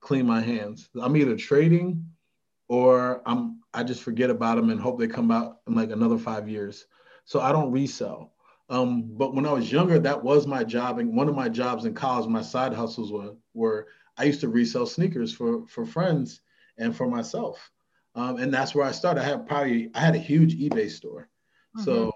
Clean 0.00 0.26
my 0.26 0.40
hands. 0.40 0.88
I'm 1.00 1.16
either 1.16 1.36
trading, 1.36 2.04
or 2.68 3.22
I'm. 3.26 3.60
I 3.72 3.82
just 3.82 4.02
forget 4.02 4.30
about 4.30 4.56
them 4.56 4.70
and 4.70 4.80
hope 4.80 4.98
they 4.98 5.08
come 5.08 5.30
out 5.30 5.60
in 5.66 5.74
like 5.74 5.90
another 5.90 6.18
five 6.18 6.48
years. 6.48 6.86
So 7.24 7.40
I 7.40 7.52
don't 7.52 7.72
resell. 7.72 8.32
Um, 8.70 9.02
but 9.16 9.34
when 9.34 9.46
I 9.46 9.52
was 9.52 9.70
younger, 9.70 9.98
that 9.98 10.22
was 10.22 10.46
my 10.46 10.64
job. 10.64 10.98
And 10.98 11.14
one 11.14 11.28
of 11.28 11.34
my 11.34 11.48
jobs 11.48 11.84
in 11.84 11.92
college, 11.94 12.28
my 12.28 12.42
side 12.42 12.72
hustles 12.72 13.12
were 13.12 13.34
were 13.52 13.88
I 14.16 14.24
used 14.24 14.40
to 14.40 14.48
resell 14.48 14.86
sneakers 14.86 15.32
for 15.34 15.66
for 15.66 15.84
friends 15.84 16.40
and 16.78 16.94
for 16.94 17.08
myself. 17.08 17.70
Um, 18.14 18.36
and 18.36 18.52
that's 18.52 18.74
where 18.74 18.86
I 18.86 18.92
started. 18.92 19.22
I 19.22 19.24
had 19.24 19.46
probably 19.46 19.90
I 19.94 20.00
had 20.00 20.14
a 20.14 20.18
huge 20.18 20.56
eBay 20.56 20.90
store. 20.90 21.28
Mm-hmm. 21.76 21.84
So, 21.84 22.12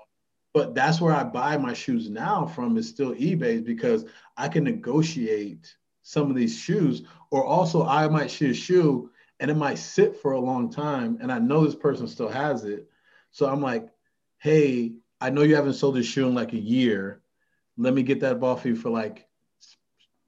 But 0.54 0.74
that's 0.74 1.00
where 1.00 1.14
I 1.14 1.24
buy 1.24 1.56
my 1.56 1.74
shoes 1.74 2.08
now 2.08 2.46
from 2.46 2.76
is 2.76 2.88
still 2.88 3.14
eBay 3.14 3.64
because 3.64 4.04
I 4.36 4.48
can 4.48 4.64
negotiate 4.64 5.76
some 6.02 6.30
of 6.30 6.36
these 6.36 6.58
shoes. 6.58 7.02
Or 7.30 7.44
also 7.44 7.84
I 7.84 8.08
might 8.08 8.30
see 8.30 8.50
a 8.50 8.54
shoe 8.54 9.10
and 9.40 9.50
it 9.50 9.56
might 9.56 9.78
sit 9.78 10.16
for 10.16 10.32
a 10.32 10.40
long 10.40 10.70
time 10.70 11.18
and 11.20 11.30
I 11.30 11.38
know 11.38 11.64
this 11.64 11.74
person 11.74 12.08
still 12.08 12.28
has 12.28 12.64
it. 12.64 12.88
So 13.30 13.46
I'm 13.46 13.60
like, 13.60 13.88
hey, 14.38 14.94
I 15.20 15.30
know 15.30 15.42
you 15.42 15.56
haven't 15.56 15.74
sold 15.74 15.96
this 15.96 16.06
shoe 16.06 16.26
in 16.26 16.34
like 16.34 16.52
a 16.52 16.58
year. 16.58 17.20
Let 17.76 17.92
me 17.92 18.02
get 18.02 18.20
that 18.20 18.40
ball 18.40 18.56
for 18.56 18.68
you 18.68 18.76
for 18.76 18.90
like 18.90 19.27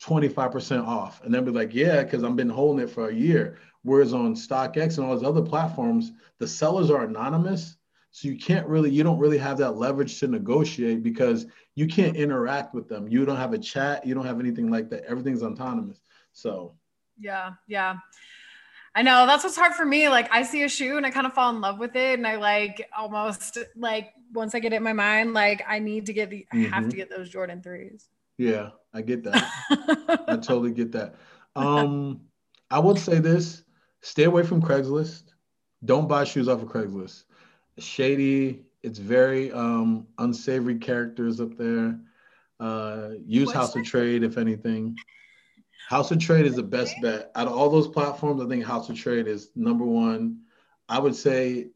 25% 0.03 0.87
off. 0.87 1.23
And 1.25 1.33
then 1.33 1.45
be 1.45 1.51
like, 1.51 1.75
yeah, 1.75 2.03
because 2.03 2.25
I've 2.25 2.37
been 2.37 2.49
holding 2.49 2.85
it 2.85 2.91
for 2.91 3.09
a 3.09 3.15
year. 3.15 3.59
Whereas 3.83 4.13
on 4.13 4.35
StockX 4.35 4.99
and 4.99 5.07
all 5.07 5.15
those 5.15 5.25
other 5.25 5.43
platforms, 5.43 6.13
the 6.39 6.47
sellers 6.49 6.91
are 6.91 7.05
anonymous. 7.05 7.77
So 8.11 8.29
you 8.29 8.37
can't 8.37 8.67
really, 8.67 8.91
you 8.91 9.05
don't 9.05 9.19
really 9.19 9.39
have 9.39 9.59
that 9.59 9.73
leverage 9.73 10.19
to 10.21 10.27
negotiate 10.27 11.03
because 11.03 11.47
you 11.75 11.87
can't 11.87 12.17
interact 12.17 12.75
with 12.75 12.89
them. 12.89 13.09
You 13.09 13.25
don't 13.25 13.37
have 13.37 13.53
a 13.53 13.59
chat, 13.59 14.07
you 14.07 14.15
don't 14.15 14.27
have 14.27 14.41
anything 14.41 14.71
like 14.71 14.91
that. 14.91 15.05
Everything's 15.05 15.43
autonomous. 15.43 16.01
So 16.33 16.75
yeah, 17.19 17.53
yeah. 17.69 17.97
I 18.95 19.03
know 19.03 19.27
that's 19.27 19.45
what's 19.45 19.57
hard 19.57 19.75
for 19.75 19.85
me. 19.85 20.09
Like 20.09 20.33
I 20.33 20.43
see 20.43 20.63
a 20.65 20.69
shoe 20.69 20.97
and 20.97 21.07
I 21.07 21.11
kind 21.11 21.27
of 21.27 21.33
fall 21.33 21.55
in 21.55 21.61
love 21.61 21.79
with 21.79 21.95
it, 21.95 22.19
and 22.19 22.27
I 22.27 22.37
like 22.37 22.89
almost 22.97 23.59
like 23.77 24.13
once 24.33 24.55
I 24.55 24.59
get 24.59 24.73
it 24.73 24.77
in 24.77 24.83
my 24.83 24.93
mind, 24.93 25.33
like 25.33 25.63
I 25.69 25.79
need 25.79 26.07
to 26.07 26.13
get 26.13 26.31
the, 26.31 26.47
I 26.53 26.57
have 26.57 26.71
to 26.71 26.89
mm-hmm. 26.89 26.97
get 26.97 27.11
those 27.11 27.31
Jordan 27.31 27.63
threes. 27.63 28.09
yeah, 28.37 28.71
I 28.93 29.03
get 29.03 29.25
that. 29.25 29.49
I 30.29 30.37
totally 30.43 30.73
get 30.73 30.93
that. 30.93 31.15
Um, 31.57 32.23
I 32.71 32.79
would 32.79 32.99
say 32.99 33.19
this: 33.19 33.63
stay 34.01 34.25
away 34.25 34.43
from 34.43 34.63
Craigslist. 34.63 35.25
Don't 35.85 36.09
buy 36.09 36.25
shoes 36.25 36.49
off 36.49 36.63
of 36.63 36.69
Craigslist. 36.69 37.25
Shady. 37.79 38.65
It's 38.83 38.99
very 38.99 39.53
um, 39.53 40.07
unsavory 40.19 40.79
characters 40.79 41.39
up 41.41 41.57
there. 41.57 42.01
Uh, 42.59 43.11
use 43.27 43.47
What's 43.47 43.57
House 43.57 43.73
that? 43.75 43.81
of 43.81 43.87
Trade 43.87 44.23
if 44.23 44.39
anything. 44.39 44.97
House 45.89 46.11
of 46.11 46.19
Trade 46.19 46.47
is 46.47 46.57
the 46.57 46.63
best 46.63 46.95
bet 47.03 47.31
out 47.35 47.47
of 47.47 47.53
all 47.53 47.69
those 47.69 47.89
platforms. 47.89 48.41
I 48.41 48.47
think 48.47 48.65
House 48.65 48.89
of 48.89 48.97
Trade 48.97 49.27
is 49.27 49.51
number 49.55 49.85
one. 49.85 50.41
I 50.89 50.99
would 50.99 51.15
say 51.15 51.69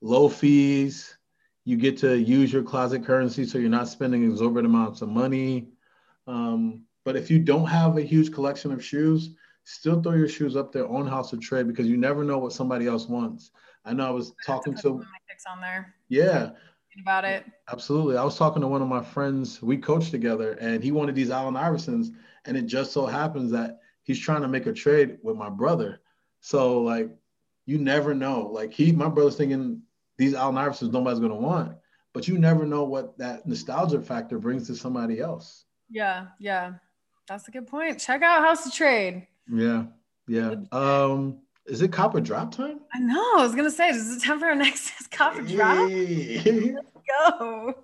low 0.00 0.28
fees. 0.28 1.16
You 1.64 1.76
get 1.76 1.98
to 1.98 2.16
use 2.16 2.52
your 2.52 2.62
closet 2.62 3.04
currency, 3.04 3.44
so 3.44 3.58
you're 3.58 3.70
not 3.70 3.88
spending 3.88 4.24
exorbitant 4.24 4.66
amounts 4.74 5.02
of 5.02 5.08
money. 5.08 5.68
Um, 6.26 6.84
but 7.04 7.16
if 7.16 7.30
you 7.30 7.38
don't 7.38 7.66
have 7.66 7.96
a 7.96 8.02
huge 8.02 8.32
collection 8.32 8.72
of 8.72 8.84
shoes, 8.84 9.30
still 9.64 10.02
throw 10.02 10.14
your 10.14 10.28
shoes 10.28 10.56
up 10.56 10.72
there 10.72 10.88
on 10.88 11.06
House 11.06 11.32
of 11.32 11.40
Trade 11.40 11.66
because 11.66 11.86
you 11.86 11.96
never 11.96 12.24
know 12.24 12.38
what 12.38 12.52
somebody 12.52 12.86
else 12.86 13.08
wants. 13.08 13.50
I 13.84 13.92
know 13.92 14.06
I 14.06 14.10
was 14.10 14.32
talking 14.46 14.74
to, 14.78 14.88
on 14.88 15.60
there 15.60 15.94
yeah, 16.08 16.50
about 17.00 17.24
it. 17.24 17.44
absolutely. 17.70 18.16
I 18.16 18.24
was 18.24 18.38
talking 18.38 18.62
to 18.62 18.68
one 18.68 18.80
of 18.82 18.88
my 18.88 19.02
friends. 19.02 19.60
We 19.60 19.76
coached 19.76 20.10
together, 20.10 20.52
and 20.52 20.82
he 20.82 20.92
wanted 20.92 21.14
these 21.14 21.30
Allen 21.30 21.54
Iversons, 21.54 22.08
and 22.46 22.56
it 22.56 22.62
just 22.62 22.92
so 22.92 23.04
happens 23.04 23.50
that 23.50 23.80
he's 24.04 24.18
trying 24.18 24.42
to 24.42 24.48
make 24.48 24.66
a 24.66 24.72
trade 24.72 25.18
with 25.22 25.36
my 25.36 25.50
brother. 25.50 26.00
So 26.40 26.80
like, 26.80 27.10
you 27.66 27.78
never 27.78 28.14
know. 28.14 28.48
Like 28.50 28.72
he, 28.72 28.92
my 28.92 29.08
brother's 29.08 29.36
thinking 29.36 29.82
these 30.16 30.34
Allen 30.34 30.56
Iversons 30.56 30.92
nobody's 30.92 31.20
gonna 31.20 31.34
want, 31.34 31.76
but 32.12 32.28
you 32.28 32.38
never 32.38 32.64
know 32.64 32.84
what 32.84 33.18
that 33.18 33.46
nostalgia 33.46 34.00
factor 34.00 34.38
brings 34.38 34.66
to 34.68 34.76
somebody 34.76 35.20
else. 35.20 35.64
Yeah, 35.94 36.26
yeah. 36.40 36.72
That's 37.28 37.46
a 37.46 37.52
good 37.52 37.68
point. 37.68 38.00
Check 38.00 38.20
out 38.22 38.42
House 38.44 38.66
of 38.66 38.72
Trade. 38.72 39.28
Yeah, 39.48 39.84
yeah. 40.26 40.56
Um, 40.72 41.38
is 41.66 41.82
it 41.82 41.92
cop 41.92 42.16
or 42.16 42.20
drop 42.20 42.52
time? 42.52 42.80
I 42.92 42.98
know. 42.98 43.38
I 43.38 43.42
was 43.42 43.54
gonna 43.54 43.70
say, 43.70 43.90
is 43.90 44.16
it 44.16 44.26
time 44.26 44.40
for 44.40 44.46
our 44.46 44.56
next 44.56 45.08
cop 45.12 45.38
or 45.38 45.42
drop? 45.42 45.88
Go. 45.88 47.74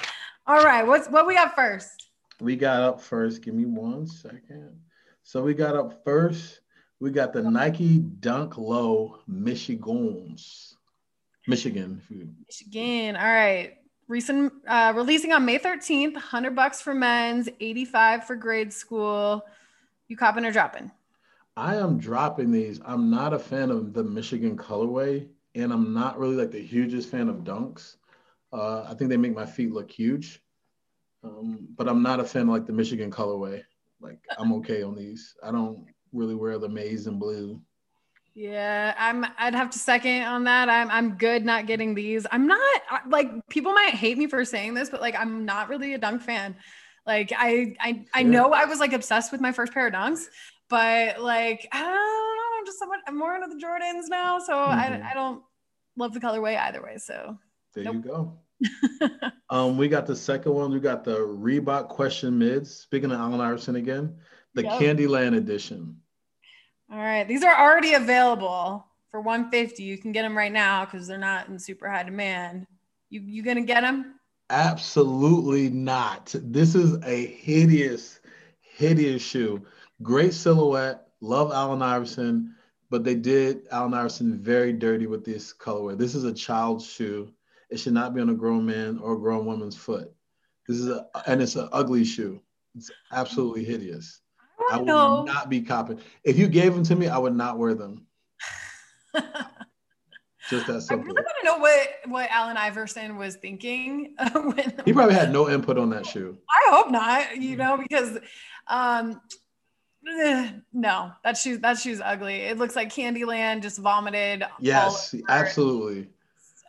All 0.46 0.64
right. 0.64 0.86
What's 0.86 1.08
what 1.08 1.26
we 1.26 1.34
got 1.34 1.56
first? 1.56 2.04
we 2.40 2.54
got 2.54 2.82
up 2.82 3.00
first. 3.00 3.42
Give 3.42 3.54
me 3.54 3.64
one 3.64 4.06
second. 4.06 4.78
So 5.24 5.42
we 5.42 5.52
got 5.52 5.74
up 5.74 6.04
first. 6.04 6.60
We 7.00 7.10
got 7.10 7.32
the 7.32 7.42
Nike 7.42 7.98
Dunk 7.98 8.58
Low 8.58 9.18
Michigans. 9.28 10.74
Michigan. 11.48 12.00
Michigan. 12.46 13.16
All 13.16 13.24
right. 13.24 13.74
Recent 14.08 14.52
uh, 14.68 14.92
releasing 14.94 15.32
on 15.32 15.44
May 15.44 15.58
13th, 15.58 16.12
100 16.12 16.54
bucks 16.54 16.80
for 16.80 16.94
men's, 16.94 17.48
85 17.60 18.24
for 18.24 18.36
grade 18.36 18.72
school. 18.72 19.44
You 20.08 20.16
copping 20.16 20.44
or 20.44 20.52
dropping? 20.52 20.92
I 21.56 21.76
am 21.76 21.98
dropping 21.98 22.52
these. 22.52 22.80
I'm 22.84 23.10
not 23.10 23.32
a 23.32 23.38
fan 23.38 23.70
of 23.70 23.92
the 23.92 24.04
Michigan 24.04 24.56
colorway, 24.56 25.26
and 25.54 25.72
I'm 25.72 25.92
not 25.92 26.18
really 26.18 26.36
like 26.36 26.52
the 26.52 26.62
hugest 26.62 27.10
fan 27.10 27.28
of 27.28 27.38
dunks. 27.38 27.96
Uh, 28.52 28.82
I 28.88 28.94
think 28.94 29.10
they 29.10 29.16
make 29.16 29.34
my 29.34 29.46
feet 29.46 29.72
look 29.72 29.90
huge, 29.90 30.40
um, 31.24 31.66
but 31.76 31.88
I'm 31.88 32.02
not 32.02 32.20
a 32.20 32.24
fan 32.24 32.42
of 32.42 32.48
like 32.48 32.66
the 32.66 32.72
Michigan 32.72 33.10
colorway. 33.10 33.62
Like 34.00 34.20
I'm 34.38 34.52
okay 34.54 34.82
on 34.82 34.94
these. 34.94 35.34
I 35.42 35.50
don't 35.50 35.86
really 36.12 36.34
wear 36.34 36.58
the 36.58 36.68
maize 36.68 37.06
and 37.06 37.18
blue. 37.18 37.60
Yeah, 38.38 38.94
I'm. 38.98 39.24
I'd 39.38 39.54
have 39.54 39.70
to 39.70 39.78
second 39.78 40.22
on 40.24 40.44
that. 40.44 40.68
I'm. 40.68 40.90
I'm 40.90 41.16
good 41.16 41.42
not 41.42 41.66
getting 41.66 41.94
these. 41.94 42.26
I'm 42.30 42.46
not 42.46 42.60
like 43.08 43.30
people 43.48 43.72
might 43.72 43.94
hate 43.94 44.18
me 44.18 44.26
for 44.26 44.44
saying 44.44 44.74
this, 44.74 44.90
but 44.90 45.00
like 45.00 45.16
I'm 45.18 45.46
not 45.46 45.70
really 45.70 45.94
a 45.94 45.98
dunk 45.98 46.20
fan. 46.20 46.54
Like 47.06 47.32
I, 47.34 47.74
I, 47.80 48.04
I 48.12 48.22
Sure. 48.22 48.30
know 48.30 48.52
I 48.52 48.66
was 48.66 48.78
like 48.78 48.92
obsessed 48.92 49.32
with 49.32 49.40
my 49.40 49.52
first 49.52 49.72
pair 49.72 49.86
of 49.86 49.94
dunks, 49.94 50.26
but 50.68 51.18
like 51.18 51.66
I 51.72 51.80
don't 51.80 51.94
know. 51.94 52.58
I'm 52.58 52.66
just 52.66 52.78
somewhat. 52.78 52.98
I'm 53.08 53.18
more 53.18 53.34
into 53.36 53.48
the 53.48 53.54
Jordans 53.64 54.10
now, 54.10 54.38
so 54.38 54.52
Mhm. 54.52 55.02
I, 55.02 55.10
I 55.12 55.14
don't 55.14 55.42
love 55.96 56.12
the 56.12 56.20
colorway 56.20 56.58
either 56.58 56.82
way. 56.82 56.98
So 56.98 57.38
There 57.74 57.84
Nope. 57.84 57.94
you 57.94 58.00
go. 58.02 58.38
Um, 59.48 59.78
we 59.78 59.86
got 59.88 60.06
the 60.06 60.16
second 60.16 60.52
one. 60.52 60.72
We 60.72 60.80
got 60.80 61.04
the 61.04 61.18
Reebok 61.20 61.88
Question 61.88 62.36
Mids. 62.36 62.74
Speaking 62.74 63.12
of 63.12 63.18
Allen 63.20 63.40
Iverson 63.40 63.76
again, 63.76 64.16
the 64.54 64.64
Yep. 64.64 64.72
Candyland 64.72 65.36
edition. 65.36 65.96
All 66.90 66.98
right, 66.98 67.26
these 67.26 67.42
are 67.42 67.58
already 67.58 67.94
available 67.94 68.86
for 69.10 69.20
150. 69.20 69.82
You 69.82 69.98
can 69.98 70.12
get 70.12 70.22
them 70.22 70.36
right 70.36 70.52
now 70.52 70.84
because 70.84 71.06
they're 71.06 71.18
not 71.18 71.48
in 71.48 71.58
super 71.58 71.88
high 71.88 72.04
demand. 72.04 72.66
You 73.10 73.20
you 73.22 73.42
gonna 73.42 73.62
get 73.62 73.80
them? 73.80 74.20
Absolutely 74.50 75.70
not. 75.70 76.34
This 76.38 76.74
is 76.74 77.02
a 77.04 77.26
hideous, 77.26 78.20
hideous 78.60 79.22
shoe. 79.22 79.66
Great 80.02 80.34
silhouette. 80.34 81.08
Love 81.20 81.50
Allen 81.50 81.82
Iverson, 81.82 82.54
but 82.90 83.02
they 83.02 83.14
did 83.14 83.66
Allen 83.72 83.94
Iverson 83.94 84.38
very 84.38 84.72
dirty 84.72 85.06
with 85.06 85.24
this 85.24 85.52
colorway. 85.52 85.98
This 85.98 86.14
is 86.14 86.24
a 86.24 86.32
child's 86.32 86.86
shoe. 86.86 87.32
It 87.70 87.80
should 87.80 87.94
not 87.94 88.14
be 88.14 88.20
on 88.20 88.30
a 88.30 88.34
grown 88.34 88.64
man 88.66 88.98
or 88.98 89.14
a 89.14 89.18
grown 89.18 89.46
woman's 89.46 89.76
foot. 89.76 90.12
This 90.68 90.78
is 90.78 90.88
a 90.88 91.06
and 91.26 91.42
it's 91.42 91.56
an 91.56 91.68
ugly 91.72 92.04
shoe. 92.04 92.40
It's 92.76 92.90
absolutely 93.10 93.64
hideous. 93.64 94.20
I 94.70 94.74
I 94.74 94.76
would 94.78 94.86
know. 94.86 95.22
not 95.24 95.48
be 95.50 95.60
copying. 95.62 96.00
If 96.24 96.38
you 96.38 96.48
gave 96.48 96.74
them 96.74 96.82
to 96.84 96.96
me, 96.96 97.08
I 97.08 97.18
would 97.18 97.34
not 97.34 97.58
wear 97.58 97.74
them. 97.74 98.06
Just 100.48 100.66
that 100.68 100.86
I 100.90 100.94
really 100.94 101.12
want 101.12 101.26
to 101.40 101.44
know 101.44 101.58
what 101.58 101.88
what 102.06 102.30
Allen 102.30 102.56
Iverson 102.56 103.16
was 103.16 103.34
thinking 103.36 104.14
when 104.32 104.74
He 104.84 104.92
probably 104.92 105.14
had 105.16 105.32
no 105.32 105.48
input 105.50 105.76
on 105.76 105.90
that 105.90 106.06
shoe. 106.06 106.38
I 106.48 106.70
hope 106.70 106.90
not, 106.90 107.36
you 107.36 107.56
know, 107.56 107.76
because 107.76 108.18
um 108.68 109.20
no, 110.72 111.10
that 111.24 111.36
shoe 111.36 111.56
that 111.58 111.78
shoe's 111.78 112.00
ugly. 112.00 112.36
It 112.42 112.58
looks 112.58 112.76
like 112.76 112.92
Candyland 112.94 113.62
just 113.62 113.78
vomited 113.80 114.44
Yes, 114.60 115.12
absolutely. 115.28 116.10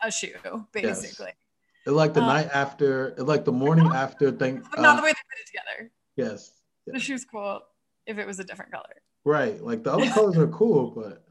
a 0.04 0.12
shoe, 0.12 0.66
basically. 0.72 1.34
It's 1.86 1.94
like 1.94 2.14
the 2.16 2.22
Um, 2.22 2.28
night 2.28 2.50
after, 2.54 3.10
it's 3.10 3.22
like 3.22 3.46
the 3.46 3.52
morning 3.52 3.86
after 3.94 4.32
thing. 4.32 4.62
But 4.72 4.82
not 4.82 4.96
uh, 4.98 5.02
the 5.02 5.04
way 5.04 5.10
they 5.10 5.14
put 5.14 5.40
it 5.40 5.46
together. 5.48 5.92
yes, 6.16 6.52
The 6.88 7.00
shoe's 7.00 7.26
cool 7.26 7.62
if 8.08 8.18
it 8.18 8.26
was 8.26 8.40
a 8.40 8.44
different 8.44 8.72
color. 8.72 8.84
right. 9.26 9.62
Like 9.62 9.84
the 9.84 9.92
other 9.94 10.10
colors 10.10 10.38
are 10.38 10.48
cool, 10.48 10.92
but 10.92 11.24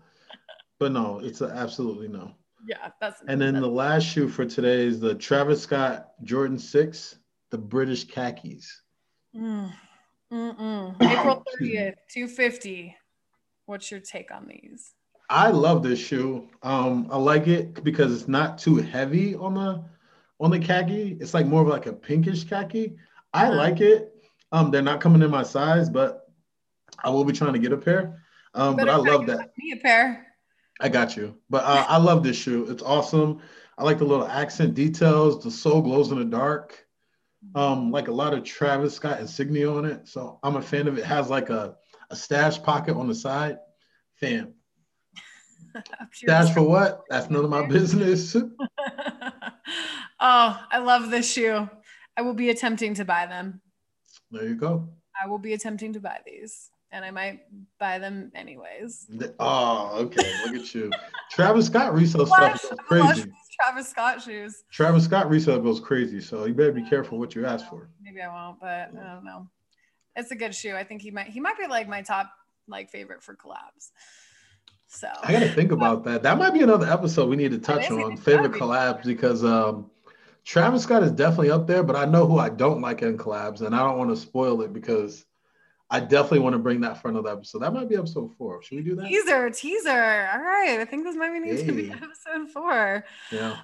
but 0.79 0.93
no, 0.93 1.19
it's 1.23 1.43
absolutely 1.43 2.09
no. 2.09 2.33
Yeah, 2.69 2.91
that's 3.01 3.23
And 3.29 3.41
then 3.41 3.55
the 3.55 3.67
last 3.67 4.05
shoe 4.05 4.29
for 4.29 4.45
today 4.45 4.85
is 4.87 5.01
the 5.01 5.15
Travis 5.15 5.63
Scott 5.63 6.09
Jordan 6.23 6.59
Six, 6.59 7.19
the 7.51 7.59
British 7.59 8.05
khakis. 8.05 8.83
Mm. 9.35 9.73
April 10.33 11.45
Excuse 11.47 11.71
30th, 11.79 11.95
250. 12.13 12.97
What's 13.67 13.91
your 13.91 14.01
take 14.01 14.31
on 14.33 14.47
these? 14.49 14.93
I 15.31 15.51
love 15.51 15.83
this 15.83 15.99
shoe. 15.99 16.49
Um, 16.63 17.09
I 17.11 17.17
like 17.17 17.47
it 17.49 17.83
because 17.83 18.13
it's 18.13 18.29
not 18.29 18.59
too 18.59 18.77
heavy 18.77 19.35
on 19.35 19.55
the 19.55 19.85
on 20.39 20.51
the 20.51 20.59
khaki. 20.59 21.17
It's 21.21 21.33
like 21.35 21.47
more 21.47 21.63
of 21.63 21.69
like 21.69 21.87
a 21.87 21.93
pinkish 21.93 22.45
khaki. 22.45 22.97
I 23.33 23.47
Uh-huh. 23.47 23.57
like 23.57 23.81
it. 23.81 24.13
Um, 24.53 24.71
they're 24.71 24.83
not 24.83 25.01
coming 25.01 25.23
in 25.23 25.31
my 25.31 25.43
size, 25.43 25.89
but 25.89 26.26
I 27.05 27.11
will 27.11 27.25
be 27.25 27.33
trying 27.33 27.53
to 27.53 27.59
get 27.59 27.73
a 27.73 27.77
pair. 27.77 28.23
Um, 28.55 28.77
but 28.77 28.89
I 28.89 28.97
love 28.97 29.27
that. 29.27 29.53
Me 29.59 29.73
a 29.73 29.77
pair. 29.77 30.27
I 30.81 30.89
got 30.89 31.17
you. 31.17 31.37
But 31.51 31.65
uh, 31.65 31.87
I 31.89 31.99
love 31.99 32.23
this 32.23 32.37
shoe. 32.37 32.67
It's 32.71 32.83
awesome. 32.83 33.41
I 33.79 33.85
like 33.85 33.99
the 33.99 34.05
little 34.05 34.27
accent 34.27 34.75
details. 34.75 35.43
The 35.43 35.51
sole 35.51 35.83
glows 35.83 36.11
in 36.11 36.19
the 36.19 36.25
dark. 36.25 36.87
Um, 37.55 37.91
like 37.91 38.09
a 38.09 38.13
lot 38.13 38.35
of 38.35 38.45
Travis 38.45 38.95
Scott 38.95 39.21
insignia 39.21 39.71
on 39.71 39.85
it. 39.85 40.09
So 40.09 40.39
I'm 40.43 40.57
a 40.57 40.63
fan 40.63 40.89
of 40.89 40.99
it. 40.99 41.03
it 41.03 41.07
has 41.07 41.31
like 41.31 41.51
a, 41.51 41.77
a 42.11 42.17
stash 42.17 42.61
pocket 42.63 42.97
on 42.97 43.07
the 43.07 43.15
side. 43.15 43.59
Fan. 44.17 44.55
Sure 45.73 45.83
Stash 46.13 46.51
for 46.55 46.63
what? 46.63 47.03
That's 47.11 47.31
none 47.31 47.45
of 47.45 47.51
my 47.51 47.67
business. 47.67 48.37
Oh, 50.19 50.59
I 50.71 50.79
love 50.79 51.11
this 51.11 51.31
shoe. 51.31 51.69
I 52.17 52.23
will 52.23 52.35
be 52.35 52.49
attempting 52.49 52.95
to 52.95 53.05
buy 53.05 53.27
them. 53.27 53.61
There 54.31 54.49
you 54.49 54.55
go. 54.55 54.89
I 55.23 55.29
will 55.29 55.39
be 55.39 55.53
attempting 55.53 55.93
to 55.93 56.01
buy 56.01 56.21
these 56.25 56.71
and 56.93 57.05
I 57.05 57.11
might 57.11 57.41
buy 57.79 57.99
them 57.99 58.31
anyways. 58.35 59.07
Oh, 59.39 59.91
okay. 60.03 60.33
Look 60.45 60.55
at 60.55 60.75
you. 60.75 60.91
Travis 61.31 61.67
Scott 61.67 61.95
resale 61.95 62.27
stuff 62.27 62.63
goes 62.63 62.79
crazy. 62.79 63.33
Travis 63.61 63.89
Scott 63.89 64.23
shoes. 64.23 64.65
Travis 64.71 65.05
Scott 65.05 65.29
resale 65.29 65.61
goes 65.61 65.81
crazy, 65.81 66.21
so 66.21 66.45
you 66.45 66.55
better 66.55 66.73
be 66.73 66.89
careful 66.89 67.19
what 67.19 67.35
you 67.35 67.47
ask 67.47 67.69
for. 67.69 67.89
Maybe 68.03 68.21
I 68.21 68.29
won't, 68.29 68.61
but 68.61 68.69
I 68.69 69.15
don't 69.15 69.25
know. 69.25 69.49
It's 70.15 70.31
a 70.31 70.37
good 70.37 70.55
shoe. 70.55 70.75
I 70.75 70.85
think 70.85 71.03
he 71.03 71.11
might 71.11 71.29
he 71.29 71.41
might 71.41 71.59
be 71.59 71.67
like 71.67 71.89
my 71.89 72.03
top 72.03 72.31
like 72.69 72.91
favorite 72.91 73.23
for 73.23 73.35
collabs. 73.35 73.91
So 74.89 75.09
I 75.23 75.33
gotta 75.33 75.49
think 75.49 75.73
about 75.73 76.05
that. 76.05 76.23
That 76.23 76.39
might 76.39 76.55
be 76.55 76.63
another 76.63 76.87
episode 76.87 77.29
we 77.29 77.37
need 77.37 77.51
to 77.51 77.59
touch 77.59 77.91
on 77.91 78.17
favorite 78.17 78.53
collabs 78.53 79.05
because 79.05 79.45
um 79.45 79.91
Travis 80.45 80.85
Scott 80.85 81.03
is 81.03 81.11
definitely 81.11 81.51
up 81.51 81.67
there, 81.67 81.83
but 81.83 81.97
I 81.97 82.05
know 82.05 82.25
who 82.25 82.39
I 82.39 82.49
don't 82.49 82.81
like 82.81 83.03
in 83.03 83.19
collabs, 83.19 83.63
and 83.63 83.75
I 83.75 83.81
don't 83.81 83.99
want 83.99 84.11
to 84.11 84.17
spoil 84.17 84.63
it 84.63 84.73
because 84.73 85.26
I 85.89 86.01
definitely 86.01 86.41
want 86.41 86.55
to 86.55 86.59
bring 86.59 86.81
that 86.81 87.01
for 87.01 87.09
another 87.09 87.31
episode. 87.31 87.61
That 87.61 87.73
might 87.73 87.89
be 87.89 87.97
episode 87.97 88.37
four. 88.37 88.63
Should 88.63 88.77
we 88.77 88.83
do 88.83 88.97
that? 88.97 89.07
Teaser, 89.07 89.51
teaser. 89.51 90.29
All 90.33 90.41
right. 90.41 90.81
I 90.81 90.85
think 90.85 91.05
this 91.05 91.15
might 91.15 91.31
be, 91.41 91.49
hey. 91.49 91.65
to 91.65 91.73
be 91.73 91.91
episode 91.91 92.51
four. 92.53 93.05
Yeah 93.31 93.57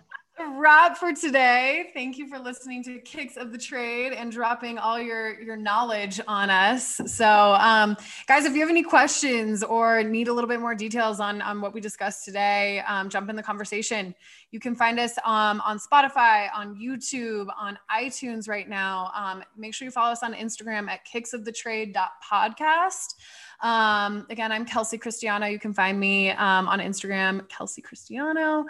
wrap 0.51 0.97
for 0.97 1.13
today. 1.13 1.91
Thank 1.95 2.19
you 2.19 2.27
for 2.27 2.37
listening 2.39 2.83
to 2.85 2.99
Kicks 3.01 3.37
of 3.37 3.53
the 3.53 3.59
Trade 3.59 4.13
and 4.13 4.33
dropping 4.33 4.79
all 4.79 5.01
your 5.01 5.41
your 5.41 5.57
knowledge 5.57 6.21
on 6.27 6.51
us. 6.51 7.01
So, 7.07 7.55
um, 7.55 7.97
guys, 8.27 8.45
if 8.45 8.55
you 8.55 8.61
have 8.61 8.71
any 8.71 8.83
questions 8.83 9.63
or 9.63 10.03
need 10.03 10.27
a 10.29 10.33
little 10.33 10.49
bit 10.49 10.61
more 10.61 10.75
details 10.75 11.21
on 11.21 11.43
on 11.43 11.61
what 11.61 11.75
we 11.75 11.81
discussed 11.81 12.25
today, 12.25 12.81
um, 12.87 13.09
jump 13.09 13.31
in 13.31 13.37
the 13.37 13.43
conversation. 13.43 14.15
You 14.51 14.59
can 14.61 14.75
find 14.75 14.99
us 15.01 15.17
um, 15.25 15.63
on 15.63 15.79
Spotify, 15.79 16.49
on 16.55 16.77
YouTube, 16.77 17.47
on 17.59 17.79
iTunes 17.91 18.47
right 18.49 18.69
now. 18.69 19.11
Um, 19.15 19.43
make 19.57 19.73
sure 19.75 19.87
you 19.87 19.93
follow 19.93 20.13
us 20.13 20.23
on 20.23 20.35
Instagram 20.35 20.91
at 20.91 21.07
kicksofthetrade.podcast. 21.07 23.15
Um, 23.63 24.27
again, 24.29 24.53
I'm 24.53 24.67
Kelsey 24.67 24.99
Cristiano. 24.99 25.47
You 25.47 25.59
can 25.59 25.73
find 25.73 25.99
me 25.99 26.33
um, 26.33 26.69
on 26.69 26.81
Instagram, 26.81 27.49
Kelsey 27.49 27.81
Cristiano. 27.81 28.67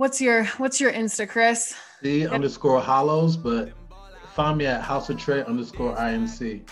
What's 0.00 0.18
your 0.18 0.46
What's 0.56 0.80
your 0.80 0.90
Insta, 0.90 1.28
Chris? 1.28 1.74
C 2.02 2.26
underscore 2.26 2.80
hollows, 2.80 3.36
but 3.36 3.74
find 4.32 4.56
me 4.56 4.64
at 4.64 4.80
House 4.80 5.10
of 5.10 5.18
Trey 5.18 5.44
underscore 5.44 5.94
IMC. 5.94 6.62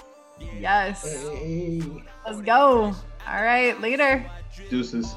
Yes. 0.59 1.29
Hey. 1.29 1.83
Let's 2.27 2.41
go. 2.41 2.95
All 3.29 3.43
right. 3.43 3.79
Later. 3.83 4.25
Deuces. 4.71 5.14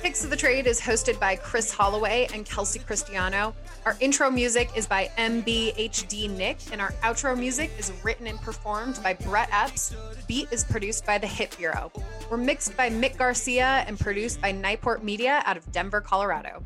Kicks 0.00 0.22
of 0.22 0.30
the 0.30 0.36
Trade 0.36 0.68
is 0.68 0.80
hosted 0.80 1.18
by 1.18 1.34
Chris 1.34 1.72
Holloway 1.72 2.28
and 2.32 2.46
Kelsey 2.46 2.78
Cristiano. 2.78 3.52
Our 3.84 3.96
intro 3.98 4.30
music 4.30 4.70
is 4.76 4.86
by 4.86 5.10
MBHD 5.18 6.30
Nick, 6.30 6.58
and 6.70 6.80
our 6.80 6.92
outro 7.02 7.36
music 7.36 7.72
is 7.78 7.92
written 8.04 8.28
and 8.28 8.40
performed 8.40 9.00
by 9.02 9.14
Brett 9.14 9.48
Epps. 9.52 9.96
Beat 10.28 10.52
is 10.52 10.62
produced 10.62 11.04
by 11.04 11.18
the 11.18 11.26
Hit 11.26 11.56
Bureau. 11.58 11.90
We're 12.30 12.36
mixed 12.36 12.76
by 12.76 12.90
Mick 12.90 13.16
Garcia 13.16 13.84
and 13.88 13.98
produced 13.98 14.40
by 14.40 14.52
Nightport 14.52 15.02
Media 15.02 15.42
out 15.44 15.56
of 15.56 15.70
Denver, 15.72 16.00
Colorado. 16.00 16.62